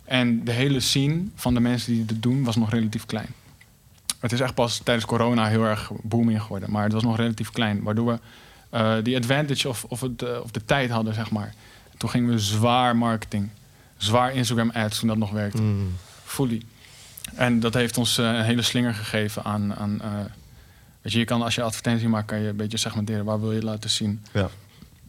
[0.05, 3.29] En de hele scene van de mensen die dit doen was nog relatief klein.
[4.21, 6.71] Het is echt pas tijdens corona heel erg booming geworden.
[6.71, 7.83] Maar het was nog relatief klein.
[7.83, 8.19] Waardoor we
[8.71, 11.55] eh, die advantage of, of, het, eh, of de tijd hadden, zeg maar.
[11.97, 13.49] Toen gingen we zwaar marketing.
[13.97, 15.63] Zwaar Instagram ads toen dat nog werkte.
[15.63, 15.95] Mm.
[16.25, 16.63] Fully.
[17.35, 19.75] En dat heeft ons eh, een hele slinger gegeven aan...
[19.75, 20.01] aan
[21.03, 23.25] weet je, je kan als je advertentie maakt, kan je een beetje segmenteren.
[23.25, 24.23] Waar wil je het laten zien?
[24.33, 24.49] Ja.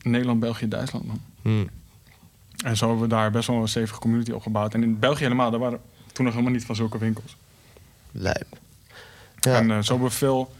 [0.01, 1.21] Nederland, België, Duitsland, man.
[1.41, 1.69] Mm.
[2.65, 4.73] En zo hebben we daar best wel een stevige community opgebouwd.
[4.73, 5.79] En in België helemaal, daar waren
[6.13, 7.35] toen nog helemaal niet van zulke winkels.
[8.11, 8.57] Lijp.
[9.39, 9.55] Ja.
[9.55, 10.53] En eh, zo hebben we veel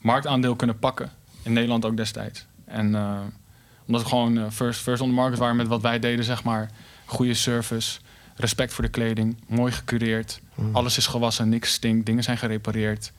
[0.00, 1.10] marktaandeel kunnen pakken.
[1.42, 2.46] In Nederland ook destijds.
[2.64, 3.18] En eh,
[3.86, 6.44] omdat we gewoon eh, first, first on the market waren met wat wij deden, zeg
[6.44, 6.70] maar.
[7.04, 8.00] Goede service,
[8.36, 10.40] respect voor de kleding, mooi gecureerd.
[10.54, 10.76] Mm.
[10.76, 13.12] Alles is gewassen, niks stinkt, dingen zijn gerepareerd.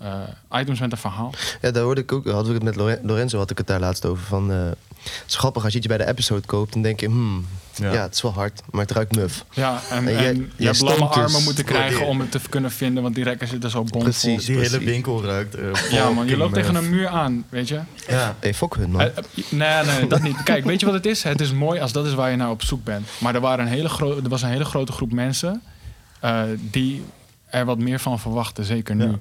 [0.00, 1.32] Eh, items met een verhaal.
[1.60, 3.80] Ja, daar hoorde ik ook, hadden we het met Lore- Lorenzo, had ik het daar
[3.80, 4.24] laatst over.
[4.24, 4.58] Van, eh,
[5.02, 7.92] het is grappig, als je iets bij de episode koopt, dan denk je, hmm, ja.
[7.92, 8.02] Ja.
[8.02, 9.44] het is wel hard, maar het ruikt muf.
[9.52, 10.04] Ja, en,
[10.56, 13.48] je hebt stoomt dus armen moeten krijgen om het te kunnen vinden, want die rekken
[13.48, 14.00] zitten zo bomvol.
[14.02, 14.44] Precies.
[14.44, 14.86] Die hele precies.
[14.86, 15.54] winkel ruikt.
[15.54, 17.80] eh, Ja man, je loopt tegen een muur aan, weet je.
[18.08, 18.36] Ja.
[18.40, 19.10] Hey, fuck hun, man.
[19.50, 20.42] Nee, nee, dat niet.
[20.42, 21.22] Kijk, weet je wat het is?
[21.22, 23.06] Het is mooi als dat is waar je naar op zoek bent.
[23.18, 25.62] Maar er, waren een hele gro- er was een hele grote groep mensen
[26.20, 27.02] eh, die
[27.46, 29.04] er wat meer van verwachten, zeker nu.
[29.06, 29.18] Ja.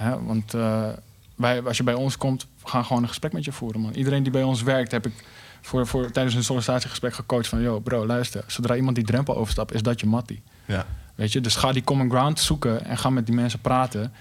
[0.00, 0.88] Hè, want eh,
[1.34, 3.92] wij, als je bij ons komt, we gaan gewoon een gesprek met je voeren, man.
[3.92, 5.12] Iedereen die bij ons werkt, heb ik
[5.60, 7.60] voor, voor, tijdens een sollicitatiegesprek gecoacht van...
[7.60, 10.42] yo, bro, luister, zodra iemand die drempel overstapt, is dat je mattie.
[10.64, 10.86] Ja.
[11.14, 14.12] Weet je, dus ga die common ground zoeken en ga met die mensen praten.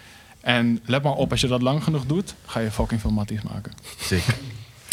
[0.42, 3.42] En let maar op, als je dat lang genoeg doet, ga je fucking veel matties
[3.42, 3.72] maken.
[4.00, 4.24] Sick.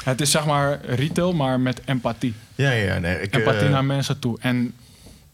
[0.04, 2.34] Het is zeg maar retail, maar met empathie.
[2.54, 3.20] Ja, ja, nee.
[3.20, 4.36] Ik, Empathie eh, naar mensen toe.
[4.40, 4.74] En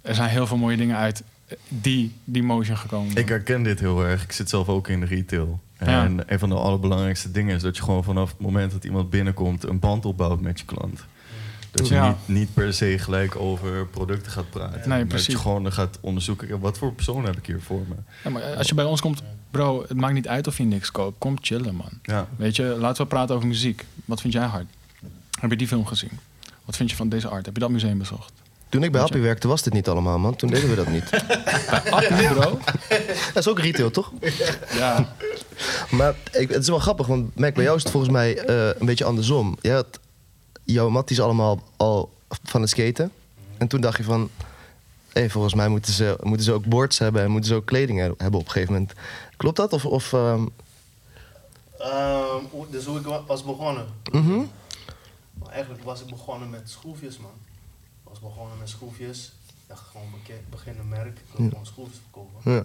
[0.01, 1.23] er zijn heel veel mooie dingen uit
[1.69, 3.17] die, die motion gekomen.
[3.17, 4.23] Ik herken dit heel erg.
[4.23, 5.61] Ik zit zelf ook in de retail.
[5.79, 6.05] Ja.
[6.05, 9.11] En een van de allerbelangrijkste dingen is dat je gewoon vanaf het moment dat iemand
[9.11, 11.05] binnenkomt een band opbouwt met je klant.
[11.71, 12.09] Dat je Ja.
[12.09, 14.79] niet, niet per se gelijk over producten gaat praten.
[14.89, 17.95] Nee, maar Dat je gewoon gaat onderzoeken, wat voor persoon heb ik hier voor me?
[18.25, 20.91] Ja, maar als je bij ons komt, bro, het maakt niet uit of je niks
[20.91, 21.19] koopt.
[21.19, 21.91] Kom chillen, man.
[22.03, 22.29] Ja.
[22.37, 23.85] Weet je, laten we praten over muziek.
[24.05, 24.67] Wat vind jij hard?
[25.41, 26.11] Heb je die film gezien?
[26.65, 27.45] Wat vind je van deze art?
[27.47, 28.33] Heb je dat museum bezocht?
[28.73, 30.37] Toen ik bij Happy werkte, was dit niet allemaal, man.
[30.37, 31.11] Toen deden we dat niet.
[31.91, 32.59] Appie, bro.
[33.35, 34.13] Dat is ook retail, toch?
[34.75, 35.15] Ja.
[35.91, 38.81] Maar ik, het is wel grappig, want Mac, bij jou is het volgens mij eh,
[38.81, 39.57] een beetje andersom.
[39.61, 39.99] Je had
[40.65, 42.13] jouw matties allemaal al
[42.43, 43.13] van het skaten.
[43.59, 44.31] En toen dacht je van...
[45.13, 47.99] Hé, volgens mij moeten ze, moeten ze ook boards hebben en moeten ze ook kleding
[47.99, 48.93] he- hebben op een gegeven moment.
[49.37, 49.73] Klopt dat?
[49.73, 50.47] Of, of ehm,
[51.79, 53.87] Ehm, hoe- dus hoe ik wa- was begonnen.
[54.13, 54.39] mhm.
[55.33, 57.31] Maar eigenlijk was ik begonnen met schroefjes, man.
[58.23, 59.33] Begonnen met schroefjes.
[59.47, 60.07] Ik dacht gewoon
[60.51, 61.19] beginnen merk.
[61.19, 61.51] Ik wil Ja.
[61.51, 62.53] gewoon schroefjes verkopen.
[62.53, 62.65] ja.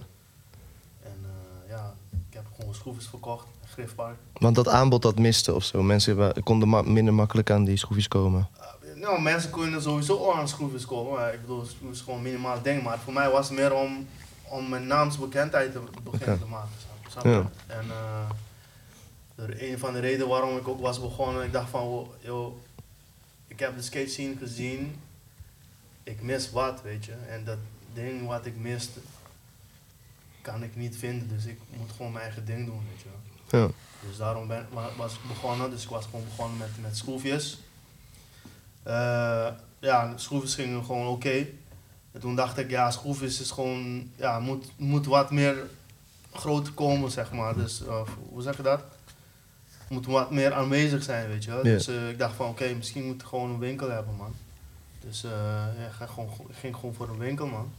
[1.03, 1.93] En eh, ja,
[2.29, 3.45] ik heb gewoon schroefjes verkocht.
[3.65, 4.15] Griffpark.
[4.33, 5.83] Want dat aanbod dat miste of zo.
[5.83, 8.47] Mensen konden ma- minder makkelijk aan die schroefjes komen.
[8.57, 11.13] Uh, nou, mensen kunnen sowieso al aan schroefjes komen.
[11.13, 12.83] Maar ik bedoel, schroefjes is gewoon minimaal ding.
[12.83, 14.07] Maar voor mij was het meer om,
[14.43, 16.69] om mijn naamsbekendheid te beginnen te maken.
[17.23, 17.49] Ja.
[17.67, 17.85] En
[19.45, 22.55] eh, een van de redenen waarom ik ook was begonnen, ik dacht van, joh,
[23.47, 24.95] ik heb de skate scene gezien.
[26.07, 27.11] Ik mis wat, weet je.
[27.29, 27.57] En dat
[27.93, 28.99] ding wat ik miste,
[30.41, 31.27] kan ik niet vinden.
[31.27, 33.09] Dus ik moet gewoon mijn eigen ding doen, weet je
[33.49, 33.61] wel.
[33.61, 33.71] Ja.
[34.07, 35.69] Dus daarom ben, wa- was ik begonnen.
[35.69, 37.59] Dus ik was gewoon begonnen met, met schroefjes.
[38.83, 39.47] Eh,
[39.79, 41.45] ja, schroefjes gingen gewoon oké.
[42.11, 45.55] En toen dacht ik, ja, schroefjes is gewoon, ja, moet, moet wat meer
[46.33, 47.55] groter komen, zeg maar.
[47.55, 47.81] Dus,
[48.29, 48.83] hoe zeg je dat?
[49.89, 51.63] Moet wat meer aanwezig zijn, weet je wel.
[51.63, 54.35] Dus eh, ik dacht van, oké, misschien moet ik gewoon een winkel hebben, man.
[54.99, 55.31] Dus eh,
[55.79, 57.71] ja, ik, ga gewoon, ging gewoon voor een winkel, man.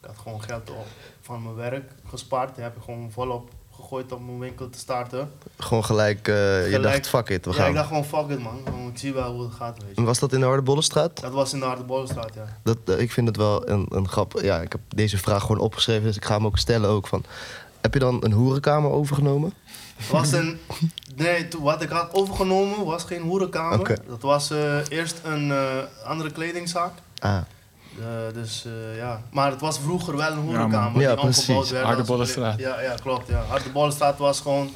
[0.00, 0.86] Ik had gewoon geld op,
[1.20, 2.54] van mijn werk gespaard.
[2.54, 5.30] Die heb ik gewoon volop gegooid om mijn winkel te starten.
[5.58, 7.68] Gewoon gelijk, eh, je dacht, fuck it, we ja, gaan.
[7.68, 8.60] ik dacht gewoon fuck it man.
[8.64, 9.96] Gewoon, Ik zie wel hoe het gaat, weet je.
[9.96, 11.20] En was dat in de Hardebollenstraat?
[11.20, 12.58] Dat was in de Hardebollenstraat, ja.
[12.62, 14.40] Dat, eh, ik vind het wel een, een grap.
[14.42, 17.24] Ja, ik heb deze vraag gewoon opgeschreven, dus ik ga hem ook stellen ook van...
[17.80, 19.52] Heb je dan een hoerenkamer overgenomen?
[20.10, 20.60] Was een...
[21.16, 23.98] Nee, toen- wat ik had overgenomen was geen hoerenkamer.
[24.08, 25.66] Dat was eh, eerst een eh,
[26.04, 26.92] andere kledingzaak.
[27.18, 27.36] Ah,
[27.98, 31.72] Eh, dus eh, ja, maar het was vroeger wel een hoerenkamer Ja, die precies.
[31.72, 32.58] Hardebollenstraat.
[32.58, 33.28] Ja, ja, klopt.
[33.28, 33.42] Ja.
[33.48, 34.70] Hardebollenstraat was gewoon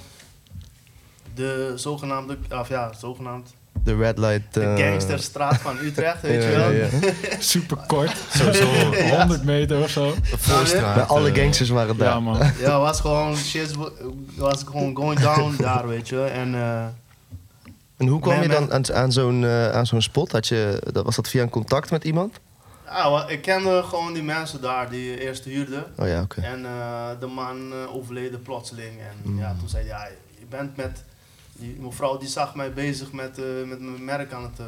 [1.34, 3.54] de zogenaamde, of ja, zogenaamd
[3.84, 4.54] de red light...
[4.54, 6.70] de eh, gangsterstraat van Utrecht, weet ja, je wel.
[6.70, 7.36] ja, ja.
[7.38, 8.16] Super kort.
[8.34, 8.66] Sowieso.
[9.16, 10.14] 100 meter of zo.
[10.22, 10.94] Voorstraat.
[10.94, 12.08] Bij alle eh, gangsters waren daar.
[12.08, 12.50] Ja, man.
[12.58, 13.74] Ja, was gewoon shit,
[14.36, 16.22] was gewoon going down daar, weet je.
[16.24, 16.84] En eh,
[17.96, 20.32] En hoe kwam je dan aan, aan zo'n aan zo'n spot?
[20.32, 22.40] Had je, dat, was dat via een contact met iemand?
[22.86, 25.84] ja, wa- ik kende gewoon die mensen daar die eerst huurden.
[25.96, 26.40] Oh ja, oké.
[26.40, 28.98] En eh, de man overleden plotseling.
[29.00, 29.38] En Mm.
[29.38, 30.08] ja, toen zei hij, ja,
[30.38, 31.04] je bent met...
[31.58, 34.66] Die mevrouw die zag mij bezig met, eh, met mijn merk aan het eh,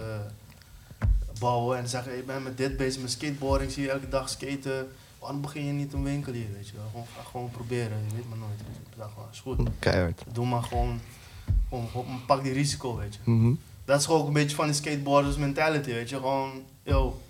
[1.38, 4.88] bouwen en zeggen, ik ben met dit bezig, met skateboarding, zie je elke dag skaten.
[5.18, 6.86] Waarom begin je niet een winkel hier, weet je wel?
[6.90, 8.60] Gewoon, gewoon proberen, je weet maar nooit.
[8.60, 9.68] Ik dacht, wel, is goed.
[9.78, 10.22] Keihard.
[10.32, 11.00] Doe maar gewoon,
[11.68, 13.30] gewoon, gewoon pak die risico, weet je.
[13.30, 13.54] Mhm.
[13.84, 16.16] Dat is gewoon ook een beetje van die skateboarders mentality, weet je.
[16.16, 16.50] Gewoon,
[16.82, 17.20] yo,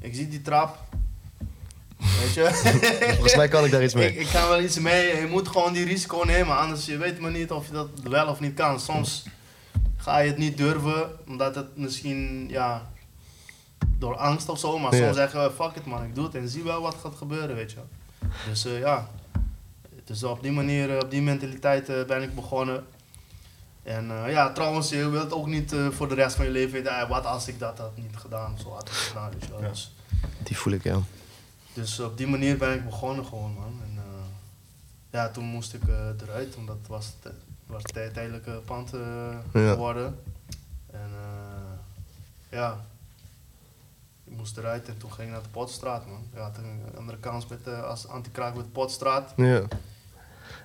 [0.00, 0.78] ik zie die trap.
[2.20, 2.50] Weet je?
[3.14, 4.08] Volgens mij kan ik daar iets mee.
[4.08, 5.16] ik, ik kan wel iets mee.
[5.20, 8.26] Je moet gewoon die risico nemen, anders je weet maar niet of je dat wel
[8.28, 8.80] of niet kan.
[8.80, 9.24] Soms
[9.96, 12.90] ga je het niet durven, omdat het misschien, ja,
[13.98, 14.78] door angst of zo.
[14.78, 15.04] Maar Ja.
[15.04, 17.54] soms zeggen we, fuck it man, ik doe het en zie wel wat gaat gebeuren,
[17.56, 17.78] weet je.
[18.48, 19.08] Dus eh, ja,
[20.04, 22.84] dus op die manier, eh, op die mentaliteit eh, ben ik begonnen.
[23.82, 27.08] En ja, trouwens, je wilt ook niet voor de rest van je leven weten, ah,
[27.08, 29.62] wat als ik dat had niet gedaan, zo had ik gedaan, wel.
[29.62, 29.68] Ja.
[29.68, 29.94] Dus,
[30.42, 30.98] Die voel ik, ja.
[31.74, 33.80] Dus op die manier ben ik begonnen gewoon, man.
[33.84, 34.02] En eh,
[35.10, 37.32] ja, toen moest ik eh, eruit, omdat het was, het
[37.66, 39.00] was tijdelijke pand eh,
[39.52, 39.70] Ja.
[39.72, 40.18] geworden.
[40.90, 41.10] En
[42.50, 42.84] ja,
[44.24, 46.22] ik moest eruit en toen ging ik naar de Potstraat, man.
[46.32, 49.32] Ik had een andere kans met, als anti-kraak met de Potstraat.
[49.36, 49.62] ja.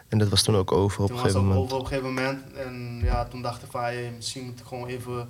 [0.08, 1.64] En dat was toen ook over op toen een gegeven ook moment.
[1.66, 2.54] over op een gegeven moment.
[2.54, 5.30] En ja, toen dacht ik van, hey, misschien moet ik gewoon even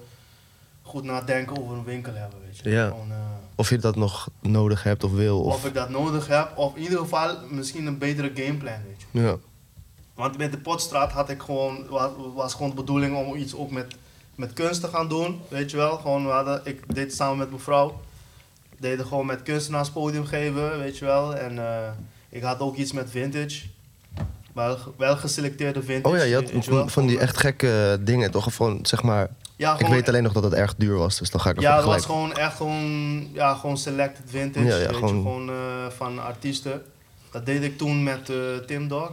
[0.81, 2.69] goed nadenken over een winkel hebben, weet je.
[2.69, 2.87] Ja.
[2.87, 3.11] Gewoon,
[3.59, 5.41] Of je dat nog nodig hebt of wil.
[5.41, 9.05] of Of, ik dat nodig heb, of in ieder geval misschien een betere gameplan, weet
[9.11, 9.21] je.
[9.21, 9.35] ja.
[10.13, 13.71] Want met de Potstraat had ik gewoon, wa- was gewoon de bedoeling om iets ook
[13.71, 13.95] met,
[14.35, 15.97] met kunst te gaan doen, weet je wel.
[15.97, 17.99] Gewoon, we hadden, ik deed samen met mijn vrouw.
[18.79, 21.35] Deden gewoon met kunstenaars podium geven, weet je wel.
[21.35, 21.89] En eh,
[22.29, 23.65] ik had ook iets met vintage.
[24.53, 26.15] Wel, wel geselecteerde vintage.
[26.15, 28.53] Oh ja, je had van die echt gekke dingen, toch?
[28.55, 29.29] Gewoon, zeg maar.
[29.59, 31.61] Ja, Ik weet alleen nog dat het erg duur was, dus dan ga ik er
[31.61, 31.97] Ja, dat gelijk.
[32.01, 34.65] was gewoon echt gewoon, ja, gewoon selected vintage.
[34.65, 35.55] Ja, ja, weet gewoon- je, gewoon eh,
[35.97, 36.81] van artiesten.
[37.31, 38.35] Dat deed ik toen met eh,
[38.67, 39.11] Tim Dog.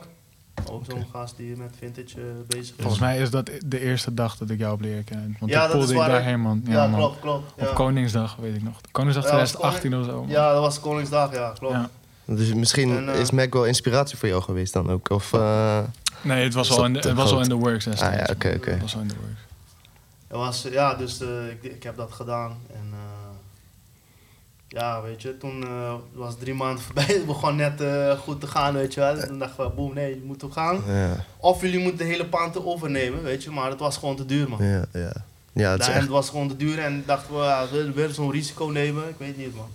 [0.71, 2.75] Ook zo'n gast die met vintage eh, bezig is.
[2.79, 5.37] Volgens mij is dat de eerste dag dat ik jou heb leren kennen.
[5.41, 6.63] Want Ja, dat poelde ik waar, daarheen, man.
[6.67, 6.99] Ja, Ja, man.
[7.01, 7.53] klopt, klopt.
[7.57, 7.69] Ja.
[7.69, 8.81] Op Koningsdag, weet ik nog.
[8.91, 10.21] Koningsdag Ja, was 2018 of zo.
[10.21, 10.29] man.
[10.29, 11.75] Ja, dat was Koningsdag, ja, klopt.
[11.75, 11.89] Ja.
[12.25, 15.11] Dus misschien En, is Mac wel inspiratie voor jou geweest dan ook?
[15.11, 15.79] Of, eh,
[16.23, 17.87] Nee, het was, al in de, het was al in de works.
[17.89, 18.71] Ah, ja, oké, oké.
[18.71, 19.41] Het was al in de works.
[20.29, 22.59] Het was, ja, dus eh, ik, ik heb dat gedaan.
[22.73, 23.37] En eh,
[24.69, 27.05] ja, weet je, toen eh, was drie maanden voorbij.
[27.05, 27.83] Het begon net
[28.19, 29.19] goed te gaan, weet je wel.
[29.27, 30.83] Toen dachten we, boem, nee, je moet ook gaan.
[30.87, 33.51] ja, Of jullie moeten de hele pand overnemen, weet je.
[33.51, 34.65] Maar het was gewoon te duur, man.
[34.65, 35.13] ja, ja.
[35.53, 37.67] Ja, het is, Ja, en echt, het was gewoon te duur en dachten we, ja,
[37.71, 39.09] willen we weer zo'n risico nemen?
[39.09, 39.69] Ik weet niet, man.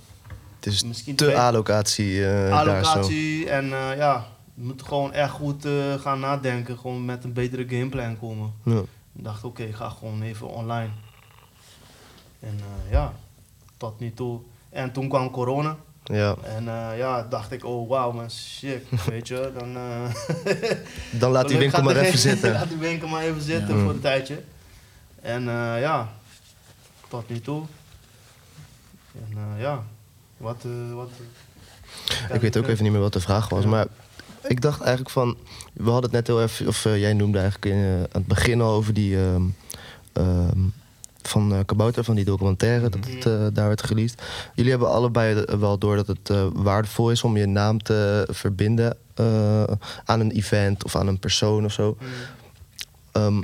[0.55, 2.53] het is Misschien te allocatie daar zo.
[2.71, 3.65] allocatie en
[3.97, 5.67] ja, we moeten gewoon echt goed
[5.99, 6.77] gaan nadenken.
[6.77, 8.53] Gewoon met een betere gameplan komen.
[8.65, 8.81] Ja.
[9.15, 10.89] Ik dacht, oké, ik ga gewoon even online.
[12.39, 13.13] En eh, ja,
[13.77, 14.39] tot nu toe.
[14.69, 15.75] En toen kwam corona.
[16.03, 19.51] Ja, En eh, ja, dacht ik, oh wauw, man, shit, weet je.
[19.57, 20.11] Dan, eh,
[21.19, 22.51] dan laat die winkel maar even zitten.
[22.51, 23.81] laat die winkel maar even zitten Ja.
[23.83, 24.43] voor een tijdje.
[25.21, 25.43] En
[25.79, 26.09] ja,
[27.07, 27.65] tot nu toe.
[29.13, 29.83] En ja,
[30.37, 30.65] wat...
[30.93, 31.09] wat
[32.33, 33.69] Ik weet ook even niet meer wat de vraag was, Ja.
[33.69, 33.87] maar
[34.47, 35.37] ik dacht eigenlijk van...
[35.73, 38.27] We hadden het net heel even, of eh, jij noemde eigenlijk in, eh, aan het
[38.27, 39.17] begin al over die...
[39.17, 39.43] ehm,
[40.13, 40.59] ehm,
[41.21, 44.21] van eh, Kabouter, van die documentaire, dat het eh, daar werd released.
[44.55, 48.97] Jullie hebben allebei wel door dat het waardevol is om je naam te verbinden
[50.05, 51.97] aan een event of aan een persoon of zo.
[51.99, 52.07] Mm.
[53.11, 53.41] Ehm,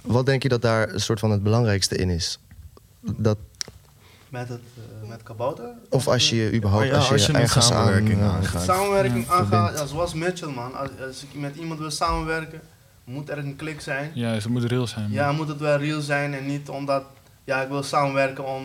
[0.00, 2.38] wat denk je dat daar een soort van het belangrijkste in is?
[3.00, 3.38] Dat,
[4.28, 4.60] Met, het,
[5.08, 5.70] met Kabouter?
[5.90, 8.34] of als je überhaupt Oh ja, als je, als je een ergens samenwerking aan, eh,
[8.34, 8.62] aangaat.
[8.64, 9.78] Samenwerking Ja, aangaat, verbindt.
[9.78, 10.74] ja, zoals Mitchell man.
[10.74, 12.60] Als, als ik met iemand wil samenwerken,
[13.04, 14.10] moet er een klik zijn.
[14.14, 15.02] Ja, dus het moet real zijn.
[15.04, 15.12] man.
[15.12, 17.04] Ja, moet het wel real zijn en niet omdat
[17.44, 18.62] ja, ik wil samenwerken om,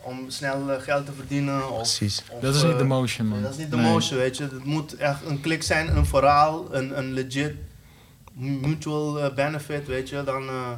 [0.00, 1.70] om snel eh, geld te verdienen.
[1.70, 2.22] Of, Precies.
[2.30, 3.42] of, dat is niet eh, de motion, man.
[3.42, 3.90] Dat is niet de Nee.
[3.92, 4.42] motion, weet je.
[4.42, 7.54] Het moet echt een klik zijn, een verhaal, een, een legit
[8.34, 10.22] mutual eh, benefit, weet je.
[10.24, 10.68] Dan, eh,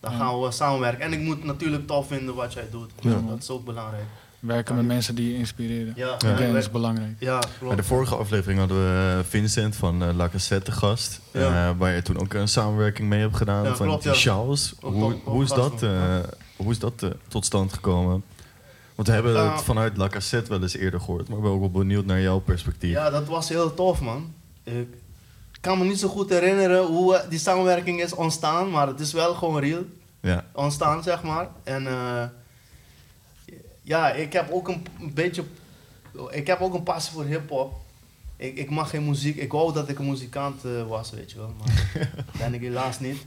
[0.00, 1.00] dan gaan we samenwerken.
[1.00, 2.90] En ik moet natuurlijk tof vinden wat jij doet.
[3.00, 3.20] Ja.
[3.28, 4.04] Dat is ook belangrijk.
[4.38, 5.92] Werken met mensen die je inspireren.
[5.96, 7.16] Ja, dat is belangrijk.
[7.18, 11.20] ja Bij de vorige aflevering hadden we eh, Vincent van eh, La Cassette gast.
[11.32, 11.68] Ja.
[11.68, 14.18] eh, waar je toen ook een samenwerking mee hebt gedaan Ja, van klopt, die ja.
[14.18, 14.74] Charles.
[14.80, 15.84] Hoe, hoe is dat,
[16.56, 18.22] hoe is dat tot stand gekomen?
[18.94, 21.28] Want we hebben Nou- het vanuit La Cassette wel eens eerder gehoord.
[21.28, 22.90] Maar ik ben ook wel benieuwd naar jouw perspectief.
[22.90, 24.32] Ja, dat was heel tof, man.
[24.62, 24.88] Ik
[25.60, 29.12] kan me niet zo goed herinneren hoe eh, die samenwerking is ontstaan, maar het is
[29.12, 29.82] wel gewoon real
[30.20, 30.44] Ja.
[30.52, 31.48] ontstaan, zeg maar.
[31.64, 32.24] En eh,
[33.82, 35.44] ja, ik heb ook een, een beetje,
[36.30, 37.72] ik heb ook een passie voor hip-hop.
[38.36, 41.36] Ik, ik mag geen muziek, ik wou dat ik een muzikant eh, was, weet je
[41.38, 41.98] wel, maar
[42.38, 43.26] ben ik helaas niet.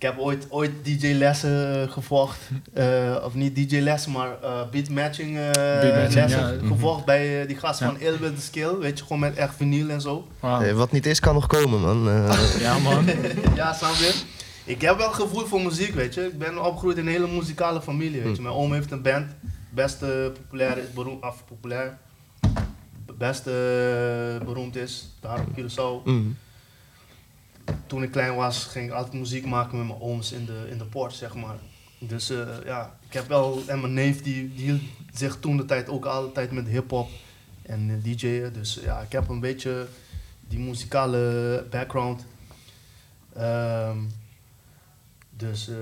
[0.00, 2.38] Ik heb ooit, ooit DJ-lessen eh, gevolgd.
[2.72, 6.68] Eh, of niet DJ-lessen, maar eh beatmatching eh Beatmatching, lessen ja.
[6.68, 7.86] gevolgd bij die gast Ja.
[7.86, 8.76] van Ill with the Skill.
[8.78, 10.28] Weet je, gewoon met echt vinyl en zo.
[10.40, 12.08] Eh, wat niet is, kan nog komen, man.
[12.08, 13.04] Eh, Ja, man.
[13.54, 14.20] ja, snap je?
[14.64, 16.26] Ik heb wel gevoel voor muziek, weet je.
[16.26, 18.42] Ik ben opgegroeid in een hele muzikale familie, weet je.
[18.42, 19.26] Mijn oom heeft een band.
[19.70, 21.98] Beste populair is beroemd, af populair.
[23.18, 23.50] Beste
[24.40, 26.04] eh, beroemd is, daar op Curaçao.
[26.04, 26.36] Mm.
[27.86, 30.78] Toen ik klein was, ging ik altijd muziek maken met mijn ooms in de, in
[30.78, 31.56] de port, zeg maar.
[31.98, 33.62] Dus eh, ja, ik heb wel...
[33.66, 37.08] En mijn neef, die, die zich toen de tijd ook altijd met hip-hop
[37.62, 38.52] en eh, DJ'en.
[38.52, 39.86] Dus ja, ik heb een beetje
[40.48, 42.24] die muzikale background.
[43.32, 43.98] Ehm,
[45.40, 45.74] dus eh,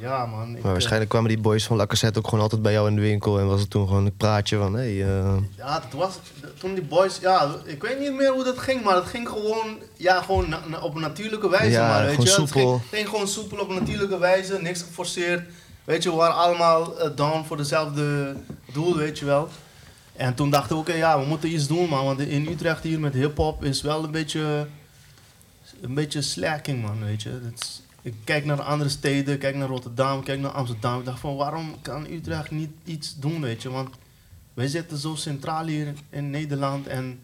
[0.00, 0.42] ja, man.
[0.48, 2.88] ik, Maar eh, waarschijnlijk kwamen die boys van La Cassette ook gewoon altijd bij jou
[2.88, 3.38] in de winkel.
[3.38, 6.18] En was het toen gewoon een praatje van, hé, hey, eh, Ja, dat was
[6.58, 9.78] toen die boys, ja, ik weet niet meer hoe dat ging, maar het ging gewoon,
[9.96, 12.72] ja, gewoon na- na- op een natuurlijke wijze, Ja, maar weet gewoon je, soepel.
[12.72, 15.48] Het ging, ging gewoon soepel op een natuurlijke wijze, niks geforceerd.
[15.84, 18.36] Weet je, we waren allemaal down voor dezelfde
[18.72, 19.48] doel, weet je wel.
[20.12, 23.00] En toen dachten we, oké, ja, we moeten iets doen, man, want in Utrecht hier
[23.00, 24.66] met hip-hop is wel een beetje,
[25.80, 27.30] een beetje slacking, man, weet je.
[27.42, 30.98] Dat is- ik kijk naar de andere steden, kijk naar Rotterdam, kijk naar Amsterdam.
[30.98, 33.70] Ik dacht van, waarom kan Utrecht niet iets doen, weet je?
[33.70, 33.88] Want
[34.54, 37.18] wij zitten zo centraal hier in- Nederland en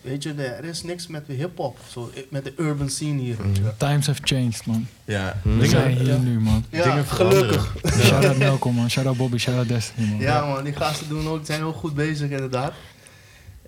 [0.00, 3.36] weet je, er is niks met de hip-hop, zo, met de urban scene hier.
[3.62, 3.74] Wel.
[3.76, 4.86] Times have changed, man.
[5.04, 5.40] Ja.
[5.42, 6.64] We zijn dingen, hier nu, man.
[6.70, 7.72] Ja, dingen gelukkig.
[7.74, 8.06] veranderen.
[8.06, 8.90] Shout out Nelkom, man.
[8.90, 10.18] Shout out Bobby, shout out Destiny, man.
[10.20, 12.72] Ja, man, die gasten doen ook, zijn heel goed bezig, inderdaad.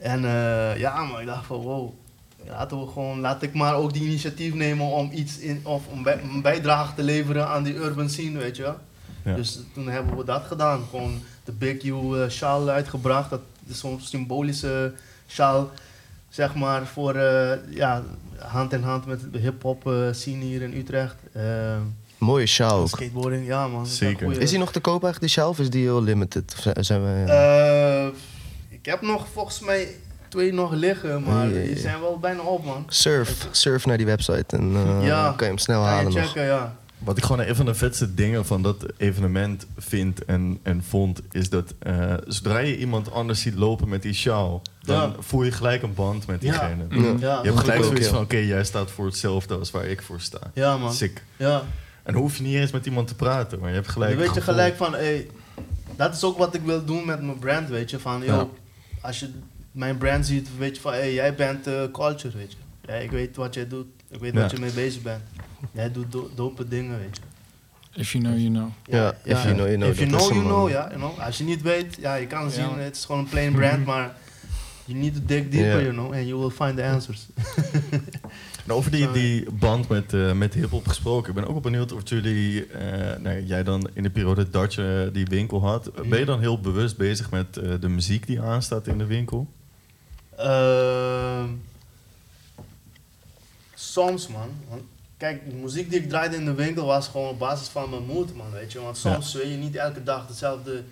[0.00, 1.92] En eh, ja, maar ik dacht van, wow,
[2.46, 6.02] laten we gewoon, laat ik maar ook die initiatief nemen om iets in, of om
[6.02, 8.78] bij- een bijdrage te leveren aan die urban scene, weet je wel.
[9.24, 9.34] Ja.
[9.34, 10.82] Dus toen hebben we dat gedaan.
[10.90, 11.90] Gewoon de Big U
[12.22, 13.30] eh, sjaal uitgebracht.
[13.30, 14.92] Dat is zo'n symbolische
[15.26, 15.70] sjaal,
[16.28, 18.02] zeg maar, voor eh, ja,
[18.38, 21.14] hand in hand met de hip-hop eh, scene hier in Utrecht.
[22.18, 22.88] Mooie sjaal ook.
[22.88, 23.78] skateboarding, ja man.
[23.82, 24.24] dat is Zeker.
[24.26, 26.52] goeie- Is die nog te koop eigenlijk, die sjaal, of is die heel limited?
[26.56, 27.32] Of zijn- zijn we...
[27.32, 28.06] Eh,
[28.68, 29.88] ik heb nog volgens mij
[30.34, 32.84] twee nog liggen, maar die zijn wel bijna op man.
[32.88, 34.70] surf, surf naar die website en
[35.02, 35.24] Ja.
[35.36, 36.24] kan je hem snel je halen nog.
[36.26, 36.76] checken, ja.
[36.98, 41.20] Wat ik gewoon een van de vetste dingen van dat evenement vind en, en vond,
[41.32, 45.12] is dat eh, zodra je iemand anders ziet lopen met die sjaal, dan Ja.
[45.18, 46.84] voel je gelijk een band met diegene.
[46.90, 46.96] Ja.
[47.20, 50.20] Ja, Je hebt gelijk zoiets van, oké, jij staat voor hetzelfde als waar ik voor
[50.20, 50.38] sta.
[50.54, 50.92] ja man.
[50.92, 51.22] Sick.
[51.36, 51.62] Ja.
[52.02, 54.20] En dan hoef je niet eens met iemand te praten, maar je hebt gelijk Dan
[54.26, 55.26] weet je gelijk van, hey,
[55.96, 57.98] dat is ook wat ik wil doen met mijn brand, weet je.
[57.98, 58.46] Van, Ja.
[59.00, 59.30] als je
[59.74, 62.58] mijn brand ziet, weet je van, hey, jij bent eh, culture, weet je.
[62.86, 64.40] Ja, ik weet wat jij doet, ik weet Ja.
[64.40, 65.22] wat je mee bezig bent.
[65.72, 67.22] Jij doet do dope dingen, weet je.
[68.00, 68.68] If you know, you know.
[68.84, 70.70] Ja, if you know, you know, If you know, you know, man.
[70.70, 70.86] ja.
[70.88, 71.18] You know.
[71.18, 74.16] Als je niet weet, ja, je kan zien, het is gewoon een plain brand, maar
[74.84, 77.26] you need to dig deeper, you know, and you will find the answers.
[78.66, 81.92] En over die, die band met, eh met hip-hop gesproken, ik ben ook wel benieuwd
[81.92, 86.18] of jullie, eh, nou, jij dan in de periode dat je die winkel had, ben
[86.18, 89.48] je dan heel bewust bezig met eh, de muziek die aanstaat in de winkel?
[90.36, 91.48] Ehm,
[93.74, 94.50] soms, man.
[94.68, 94.82] Want
[95.16, 98.04] kijk, de muziek die ik draaide in de winkel was gewoon op basis van mijn
[98.06, 98.80] mood, man, weet je.
[98.80, 100.82] Want soms weet je niet elke dag dezelfde...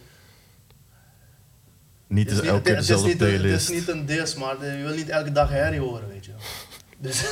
[2.06, 3.66] Niet Het is elke keer dezelfde playlist.
[3.68, 6.32] Het is niet een dis, maar je wil niet elke dag herrie horen, weet je.
[6.98, 7.24] Dus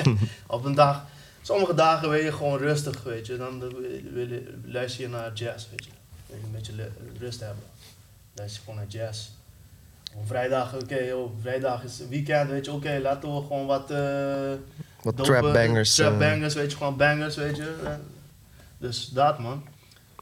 [0.46, 1.04] op een dag...
[1.42, 3.36] Sommige dagen wil je gewoon rustig, weet je.
[3.36, 4.28] Dan wil je- wil
[4.64, 5.90] luister je naar jazz, weet je.
[6.26, 7.64] Wil je een beetje rust hebben.
[8.34, 9.28] Luister je gewoon naar jazz.
[10.14, 12.72] Op vrijdag, oké, joh, vrijdag is weekend, weet je.
[12.72, 13.90] Oké, laten we gewoon wat...
[13.90, 14.52] eh,
[15.02, 15.94] Wat trap bangers.
[15.94, 17.96] Trap eh, bangers, weet je, gewoon bangers, weet je.
[18.78, 19.62] Dus dat, man.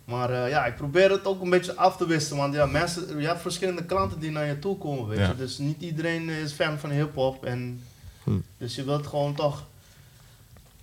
[0.05, 3.21] Maar eh, ja, ik probeer het ook een beetje af te wisselen, want ja, mensen,
[3.21, 5.29] je hebt verschillende klanten die naar je toe komen, weet Ja.
[5.29, 5.37] je.
[5.37, 7.83] Dus niet iedereen is fan van hip-hop en
[8.25, 8.39] Hm.
[8.59, 9.65] dus je wilt gewoon toch.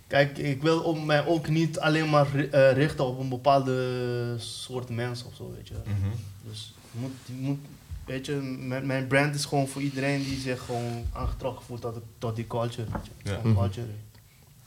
[0.06, 4.34] Kijk, ik wil ook, mij ook niet alleen maar ri- eh, richten op een bepaalde
[4.38, 5.74] soort mensen of zo, weet je.
[5.84, 6.10] Mhm.
[6.48, 7.58] Dus je moet, je moet,
[8.06, 11.98] weet je, mijn, mijn brand is gewoon voor iedereen die zich gewoon aangetrokken voelt tot,
[12.18, 13.30] tot die culture, weet je.
[13.30, 13.38] Ja.
[13.44, 13.54] Mhm.
[13.54, 13.86] culture.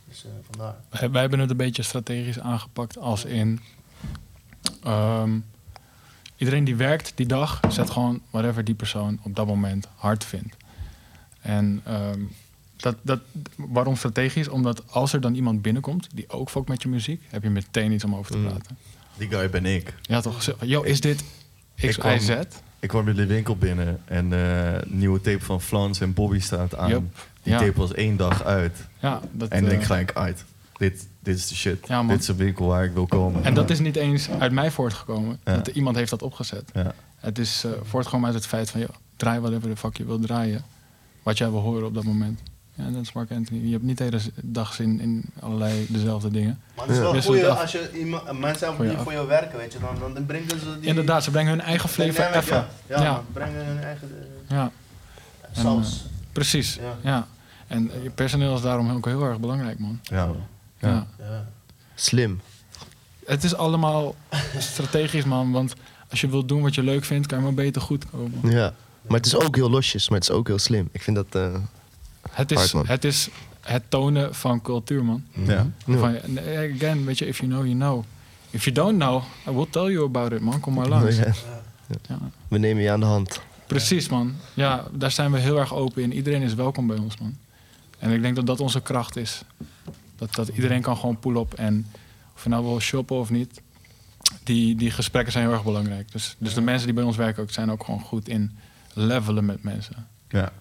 [0.07, 0.75] Dus eh, vandaar.
[0.89, 3.59] Wij, wij hebben het een beetje strategisch aangepakt als in...
[4.83, 5.39] ehm,
[6.37, 10.55] iedereen die werkt die dag, zet gewoon whatever die persoon op dat moment hard vindt.
[11.41, 12.21] En ehm,
[12.75, 13.19] dat, dat,
[13.55, 14.47] waarom strategisch?
[14.47, 17.91] Omdat als er dan iemand binnenkomt die ook fokt met je muziek, heb je meteen
[17.91, 18.45] iets om over te Mm.
[18.47, 18.77] praten.
[19.17, 19.93] Die guy ben ik.
[20.01, 20.43] Ja, toch?
[20.43, 21.23] Zo, Yo, is dit
[21.75, 22.29] Ik X, Y, Z?
[22.79, 26.75] Ik kwam in de winkel binnen en eh nieuwe tape van Flans en Bobby staat
[26.77, 26.89] aan.
[27.43, 27.59] Die Ja.
[27.59, 28.87] tape was één dag uit.
[28.99, 30.43] Ja, dat, En ik denk eh, gelijk uit.
[30.77, 31.87] Dit, dit is de shit.
[31.87, 33.43] Ja, dit is een winkel waar ik wil komen.
[33.43, 35.39] En dat is niet eens uit mij voortgekomen.
[35.43, 36.69] Dat iemand heeft dat opgezet.
[36.73, 36.93] Ja.
[37.17, 38.79] Het is eh, voortgekomen uit het feit van...
[38.79, 40.63] Joh, draai whatever de fuck je wil draaien.
[41.23, 42.39] Wat jij wil horen op dat moment.
[42.77, 43.65] Ja, en dat is Mark Anthony.
[43.65, 46.59] Je hebt niet de hele dag zin in allerlei dezelfde dingen.
[46.75, 49.25] Maar het is wel goed als je iemand, mensen hebt Voor je die voor je
[49.25, 49.79] werken, weet je.
[49.79, 50.89] Dan, dan brengen ze die...
[50.89, 52.55] Inderdaad, ze brengen hun eigen flavor dynamic, even.
[52.55, 52.67] Ja,
[52.97, 53.11] ja, Ja.
[53.11, 54.09] man, brengen hun eigen
[54.47, 54.71] eh, Ja,
[55.53, 56.05] En, saus.
[56.31, 56.75] precies.
[56.75, 56.97] Ja.
[57.11, 57.27] Ja.
[57.67, 59.99] En eh, je personeel is daarom ook heel erg belangrijk, man.
[60.03, 60.15] Ja.
[60.79, 60.87] Ja.
[60.89, 61.07] Ja.
[61.19, 61.45] Ja.
[61.95, 62.41] Slim.
[63.25, 64.15] Het is allemaal
[64.57, 65.51] strategisch, man.
[65.51, 65.73] Want
[66.09, 68.49] als je wilt doen wat je leuk vindt, kan je maar beter goed komen.
[68.51, 68.73] Ja.
[69.07, 70.89] Maar het is ook heel losjes, maar het is ook heel slim.
[70.91, 71.25] Ik vind dat...
[71.31, 71.55] eh,
[72.31, 73.29] Het is, Hard, het is
[73.61, 75.23] het tonen van cultuur, man.
[75.31, 75.67] Ja.
[75.85, 75.97] ja.
[75.97, 78.03] Van, nee, again, weet je, if you know, you know.
[78.49, 80.59] If you don't know, I will tell you about it, man.
[80.59, 81.17] Kom maar langs.
[81.17, 81.33] Ja.
[82.07, 82.17] Ja.
[82.47, 83.41] We nemen je aan de hand.
[83.67, 84.35] Precies, man.
[84.53, 86.13] Ja, daar zijn we heel erg open in.
[86.13, 87.37] Iedereen is welkom bij ons, man.
[87.99, 89.41] En ik denk dat dat onze kracht is.
[90.15, 91.53] Dat, dat iedereen kan gewoon pull op.
[91.53, 91.87] En
[92.35, 93.61] of je nou wil shoppen of niet,
[94.43, 96.11] die, die gesprekken zijn heel erg belangrijk.
[96.11, 98.57] Dus, dus de mensen die bij ons werken ook, zijn ook gewoon goed in
[98.93, 100.07] levelen met mensen.
[100.29, 100.51] Ja.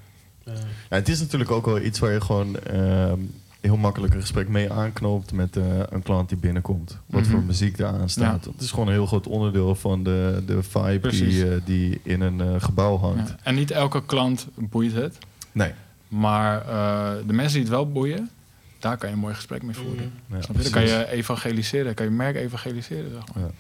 [0.47, 0.53] Ja.
[0.91, 3.19] Ja, het is natuurlijk ook wel iets waar je gewoon ehm,
[3.61, 6.99] heel makkelijk een gesprek mee aanknoopt met eh, een klant die binnenkomt.
[7.07, 7.31] Wat Mhm.
[7.31, 8.45] voor muziek daar aan staat.
[8.45, 11.35] Het is gewoon een heel groot onderdeel van de, de vibe Precies.
[11.35, 13.29] die, eh, die in een eh, gebouw hangt.
[13.29, 13.37] Ja.
[13.43, 15.19] En niet elke klant boeit het.
[15.53, 15.73] Nee.
[16.09, 18.31] Maar eh, de mensen die het wel boeien,
[18.79, 20.13] daar kan je een mooi gesprek mee voeren.
[20.31, 20.63] Ja, Snap je?
[20.63, 23.11] Dan kan je evangeliseren, kan je merk evangeliseren.
[23.11, 23.45] Zeg maar.
[23.45, 23.51] Ja.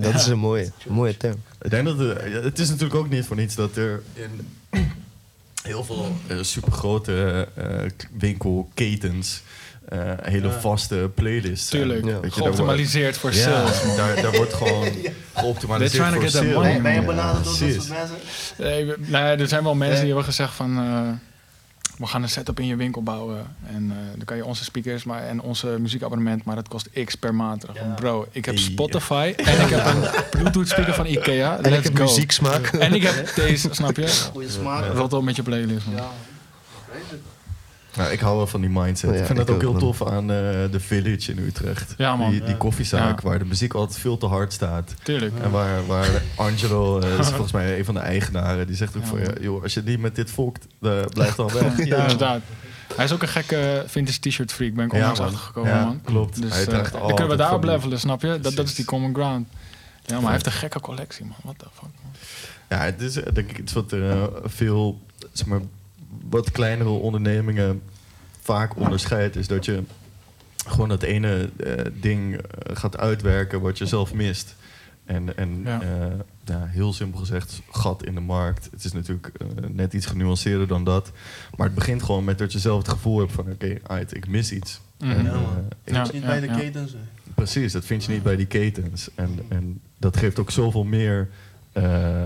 [0.00, 1.36] Dat is een mooie, mooie term.
[1.62, 4.30] Ik denk dat ja, het is natuurlijk ook niet voor niets dat er in
[5.66, 7.64] heel veel uh, supergrote eh,
[8.18, 9.42] winkelketens
[9.88, 10.60] eh, hele Ja.
[10.60, 11.68] vaste playlists.
[11.68, 12.04] Tuurlijk, Ja.
[12.04, 13.82] Weet je, daar wordt- geoptimaliseerd voor sales.
[13.96, 14.84] daar, daar wordt gewoon
[15.34, 16.82] geoptimaliseerd They're trying to voor sales.
[16.82, 17.86] Ben, je benaderd door dat precies.
[17.86, 19.10] soort mensen?
[19.12, 20.76] Nee, er zijn wel mensen die hebben gezegd van...
[21.98, 23.56] we gaan een setup in je winkel bouwen.
[23.66, 26.44] En eh, dan kan je onze speakers maar, en onze muziekabonnement...
[26.44, 27.64] maar dat kost x per maand.
[27.74, 27.94] Ja.
[27.94, 28.58] Bro, ik heb.
[28.58, 31.56] Spotify en ik heb een Bluetooth speaker van Ikea.
[31.56, 32.02] En Let's ik heb go.
[32.02, 32.66] muzieksmaak.
[32.66, 34.08] En ik heb deze, snap je?
[34.32, 34.94] Goeie smaak.
[34.94, 35.94] Rot op met je playlist, man.
[35.94, 36.10] Ja.
[37.96, 39.10] Nou, ik hou wel van die mindset.
[39.10, 40.36] Ja, ik vind ik dat ook ook, heel tof aan eh,
[40.70, 41.94] de Village in Utrecht.
[41.96, 42.30] Ja, man.
[42.30, 42.56] Die, die Ja.
[42.56, 43.28] koffiezaak Ja.
[43.28, 44.94] waar de muziek altijd veel te hard staat.
[45.02, 45.32] Tuurlijk.
[45.42, 49.02] En waar, waar Angelo, eh, is volgens mij een van de eigenaren, die zegt ook
[49.02, 49.18] Ja, van...
[49.20, 51.84] Ja, joh, als je niet met dit fokt, uh, blijf dan weg.
[51.86, 52.40] Ja, inderdaad.
[52.96, 54.74] Hij is ook een gekke vintage t-shirt freak.
[54.74, 55.28] Ben ik onlangs man.
[55.28, 56.00] achtergekomen, Ja, man.
[56.04, 56.42] klopt.
[56.42, 58.38] Dus Hij eh, dan kunnen we daarop van die- levelen, snap je?
[58.40, 59.48] Dat, dat is die common ground.
[60.04, 61.36] Ja, maar hij heeft een gekke collectie, man.
[61.42, 62.12] What the fuck, man.
[62.68, 65.00] Ja, het is eh, denk ik iets wat er eh, veel,
[65.32, 65.60] zeg maar,
[66.30, 67.82] wat kleinere ondernemingen
[68.40, 69.36] vaak onderscheidt.
[69.36, 69.82] Is dat je
[70.66, 74.54] gewoon dat ene eh, ding eh, gaat uitwerken wat je zelf mist.
[75.04, 75.80] En, en Ja.
[75.82, 75.88] eh,
[76.44, 78.68] ja, heel simpel gezegd, gat in de markt.
[78.70, 79.32] Het is natuurlijk
[79.72, 81.10] net iets genuanceerder dan dat.
[81.56, 83.50] Maar het begint gewoon met dat je zelf het gevoel hebt van...
[83.50, 84.80] oké, aight, ik mis iets.
[84.98, 85.42] En, Ja, man.
[85.84, 86.02] ik- Ja.
[86.02, 86.94] Is niet bij de ketens.
[87.34, 89.08] Precies, dat vind je niet bij die ketens.
[89.14, 91.28] En, en dat geeft ook zoveel meer
[91.72, 92.22] eh,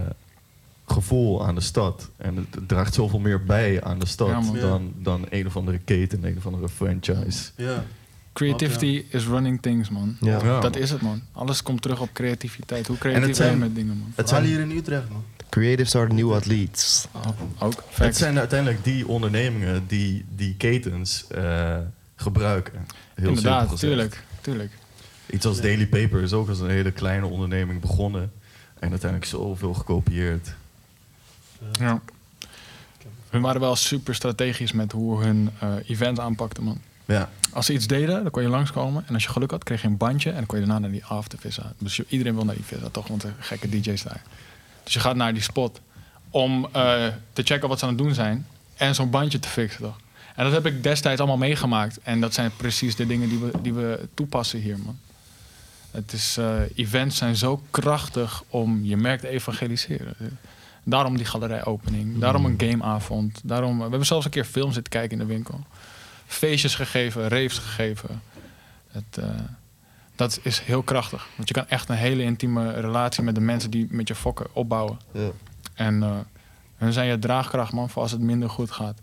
[0.91, 2.11] gevoel aan de stad.
[2.16, 5.78] En het, draagt zoveel meer bij aan de stad Ja, dan, dan een of andere
[5.78, 7.51] keten, een of andere franchise.
[7.57, 7.84] Ja.
[8.32, 10.16] Creativity is running things, man.
[10.20, 10.38] Ja.
[10.45, 10.61] Ja.
[10.61, 11.22] Dat is het, man.
[11.32, 12.86] Alles komt terug op creativiteit.
[12.86, 14.12] Hoe creatief het ben je zijn- met dingen, man?
[14.14, 15.24] Het zijn, hier in Utrecht, man.
[15.49, 17.07] Creatives are new athletes.
[17.12, 17.26] Oh,
[17.59, 17.82] ook.
[17.93, 21.76] het zijn uiteindelijk die ondernemingen die die ketens eh,
[22.16, 22.86] gebruiken.
[23.14, 24.22] Heel Inderdaad, tuurlijk.
[24.41, 24.72] tuurlijk.
[25.30, 25.62] Iets als Ja.
[25.62, 28.32] Daily Paper is ook als een hele kleine onderneming begonnen.
[28.78, 30.55] En uiteindelijk zoveel gekopieerd.
[31.73, 32.01] Ja.
[33.31, 36.81] Hun waren wel super strategisch met hoe hun eh event aanpakten, man.
[37.05, 39.05] Ja, Als ze iets deden, dan kon je langskomen.
[39.07, 40.31] En als je geluk had, kreeg je een bandje.
[40.31, 41.73] En dan kon je daarna naar die aftervissa.
[41.79, 43.09] Dus iedereen wil naar die vissa, toch?
[43.09, 44.23] Want er gekke DJ's daar.
[44.85, 45.81] Dus je gaat naar die spot
[46.31, 48.47] om eh, te checken wat ze aan het doen zijn.
[48.77, 49.97] En zo'n bandje te fixen, toch?
[50.37, 51.99] En dat heb ik destijds allemaal meegemaakt.
[52.03, 54.99] En dat zijn precies de dingen die we, die we toepassen hier, man.
[55.91, 60.15] Het is, eh, events zijn zo krachtig om je merk te evangeliseren.
[60.85, 62.18] Daarom die galerijopening.
[62.18, 63.41] Daarom een gameavond.
[63.45, 65.61] Daarom, we hebben zelfs een keer film zitten kijken in de winkel.
[66.26, 68.22] Feestjes gegeven, raves gegeven.
[68.89, 69.28] Het, eh,
[70.16, 71.28] dat is heel krachtig.
[71.37, 74.47] Want je kan echt een hele intieme relatie met de mensen die met je fokken
[74.53, 74.99] opbouwen.
[75.12, 75.31] Ja.
[75.74, 76.26] En
[76.76, 79.01] hun zijn je draagkracht, man, voor als het minder goed gaat.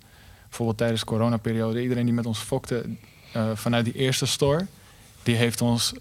[0.48, 1.82] Bijvoorbeeld tijdens de coronaperiode.
[1.82, 2.86] Iedereen die met ons fokte
[3.34, 4.66] eh, vanuit die eerste store...
[5.24, 5.94] die heeft ons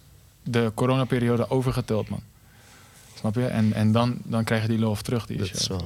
[0.43, 2.23] de coronaperiode overgetild, man.
[3.19, 3.47] Snap je?
[3.47, 5.27] En, en dan, dan krijg je die love terug.
[5.27, 5.81] Die Dat is wel...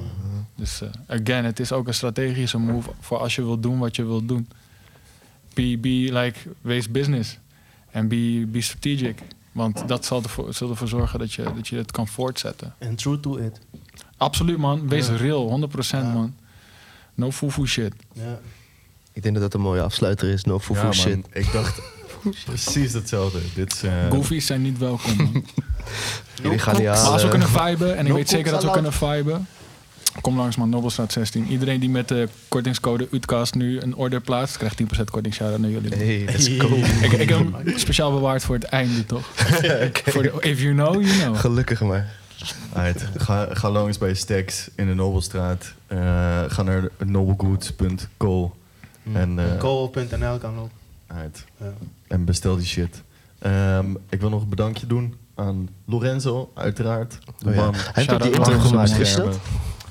[0.55, 3.95] dus eh, again, het is ook een strategische move voor als je wilt doen wat
[3.95, 4.49] je wilt doen.
[5.53, 7.37] Be, be like, wees business.
[7.91, 9.19] En be, be strategic.
[9.51, 12.73] Want dat zal ervoor, zal ervoor zorgen dat je, dat je het kan voortzetten.
[12.77, 13.59] En true to it.
[14.17, 14.87] Absoluut, man.
[14.89, 15.15] Wees Ja.
[15.15, 16.13] real, 100% Ja.
[16.13, 16.35] man.
[17.13, 17.93] No foo shit.
[18.13, 18.39] Ja.
[19.13, 20.43] Ik denk dat dat een mooie afsluiter is.
[20.43, 21.25] No foo ja foo man, shit.
[21.31, 21.81] ik dacht
[22.45, 23.39] precies hetzelfde.
[23.55, 25.45] Dit is, eh, Goofies zijn niet welkom, man.
[26.43, 28.71] Jullie gaan niet Maar als we kunnen viben, en ik No weet zeker dat we
[28.71, 29.47] kunnen viben...
[30.21, 30.69] Kom langs, man.
[30.69, 31.47] Nobelstraat 16.
[31.47, 34.57] Iedereen die met de kortingscode UTCAST nu een order plaatst...
[34.57, 35.33] krijgt 10% korting.
[35.33, 35.95] Shout-out naar jullie.
[35.95, 36.75] Hey, let's go.
[36.75, 39.25] Ik, ik heb hem speciaal bewaard voor het einde, toch?
[40.13, 41.37] Voor de, if you know, you know.
[41.37, 42.19] Gelukkig maar.
[43.17, 45.73] Ga, ga langs bij Stacks in de Nobelstraat.
[45.87, 45.97] Eh,
[46.47, 48.55] ga naar nobelgoods.co.
[49.13, 50.69] En, eh, Co.nl kan ook.
[51.57, 51.73] Ja.
[52.11, 53.03] En bestel die shit.
[53.39, 57.17] Ehm, ik wil nog een bedankje doen aan Lorenzo, uiteraard.
[57.39, 57.61] De Oh ja.
[57.61, 59.37] man Hij heeft die intro gemaakt, wist dat?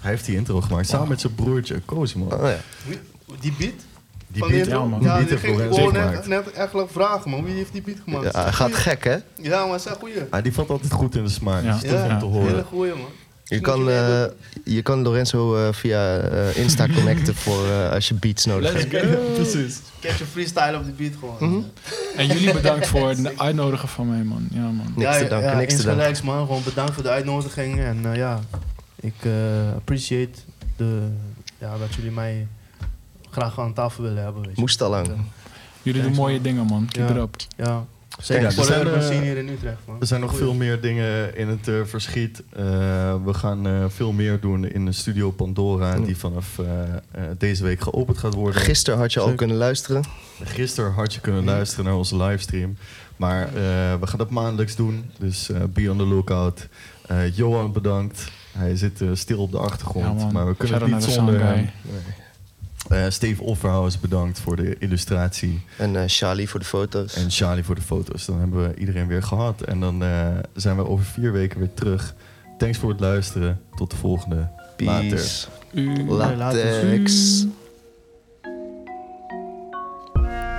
[0.00, 2.24] Hij heeft die intro gemaakt, samen met zijn broertje, Cosimo.
[2.24, 2.56] Oh, ja.
[3.40, 3.72] Die beat?
[4.26, 4.98] Die beat, ja, man.
[4.98, 7.44] die Ja, die ging gewoon net, net eigenlijk vragen, man.
[7.44, 8.32] Wie heeft die beat gemaakt?
[8.32, 9.16] Ja, hij gaat gek, hè?
[9.36, 10.14] Ja, maar zeg goeie.
[10.30, 11.62] Ah, die valt altijd goed in de smaak.
[11.62, 11.72] Ja.
[11.72, 12.46] Dat is tof Ja, om te horen.
[12.48, 13.08] hele goeie, man.
[13.50, 14.30] Je kan, je
[14.64, 18.72] eh, je kan Lorenzo eh, via eh, Insta connecten voor eh, als je beats nodig
[18.72, 18.92] hebt.
[18.92, 19.32] Let's go.
[19.42, 19.80] Precies.
[20.00, 21.50] Catch je freestyle op die beat gewoon.
[21.50, 21.60] Mhm.
[22.16, 24.48] En jullie bedankt voor het uitnodigen van mij, man.
[24.52, 24.92] Ja, man.
[24.96, 26.24] Niks te danken, niks te danken.
[26.24, 26.46] man.
[26.46, 27.80] Gewoon bedankt voor de uitnodiging.
[27.80, 28.40] En eh, ja,
[29.00, 29.32] ik eh,
[29.76, 30.38] appreciate
[30.76, 31.08] de,
[31.58, 32.46] ja, dat jullie mij
[33.30, 34.42] graag aan tafel willen hebben.
[34.42, 34.60] Weet je.
[34.60, 35.06] Moest al lang.
[35.06, 35.12] Ja,
[35.82, 36.42] Jullie doen mooie man.
[36.42, 36.86] dingen, man.
[36.90, 37.14] Keep Ja.
[37.14, 37.36] it up.
[37.56, 37.84] Ja,
[38.20, 38.52] zeker er
[39.02, 40.00] zijn, eh, in Utrecht, man.
[40.00, 40.44] Er zijn nog Goeie.
[40.44, 42.42] veel meer dingen in het eh, verschiet.
[42.52, 42.64] Eh,
[43.24, 46.60] we gaan eh, veel meer doen in de studio Pandora, die vanaf
[47.38, 48.60] deze week geopend gaat worden.
[48.60, 50.04] Gisteren had je al kunnen luisteren.
[50.42, 52.76] Gisteren had je kunnen luisteren naar onze livestream.
[53.16, 53.52] Maar eh,
[54.00, 55.10] we gaan dat maandelijks doen.
[55.18, 56.68] Dus eh, be on the lookout.
[57.06, 58.30] Eh, Johan bedankt.
[58.52, 60.20] Hij zit eh, stil op de achtergrond.
[60.20, 61.68] Ja, maar we kunnen het niet zonder hem.
[62.90, 65.64] Eh, Steve Offerhaus bedankt voor de illustratie.
[65.76, 67.14] En eh, Charlie voor de foto's.
[67.14, 68.26] En Charlie voor de foto's.
[68.26, 69.62] Dan hebben we iedereen weer gehad.
[69.62, 72.14] En dan eh, zijn we over vier weken weer terug.
[72.58, 73.60] Thanks voor het luisteren.
[73.76, 74.48] Tot de volgende.
[74.76, 75.08] Later.
[75.08, 75.46] Peace.
[75.72, 76.10] U.
[76.10, 77.38] Latex.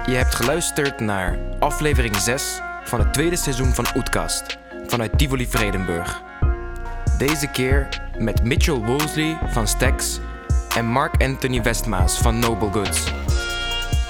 [0.05, 4.57] Je hebt geluisterd naar aflevering 6 van het tweede seizoen van Oetkast
[4.87, 6.21] vanuit Tivoli Vredenburg.
[7.17, 10.19] Deze keer met Mitchell Wolseley van Stax
[10.75, 13.13] en Mark Anthony Westmaas van Noble Goods.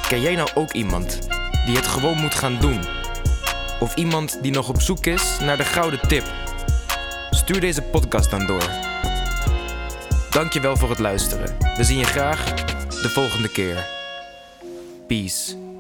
[0.08, 1.20] Ken jij nou ook iemand
[1.66, 2.80] die het gewoon moet gaan doen?
[3.80, 6.24] Of iemand die nog op zoek is naar de gouden tip?
[7.32, 8.70] Stuur deze podcast dan door.
[10.30, 11.58] Dankjewel voor het luisteren.
[11.78, 12.54] We zien je graag
[12.90, 13.88] de volgende keer.
[15.08, 15.71] Peace.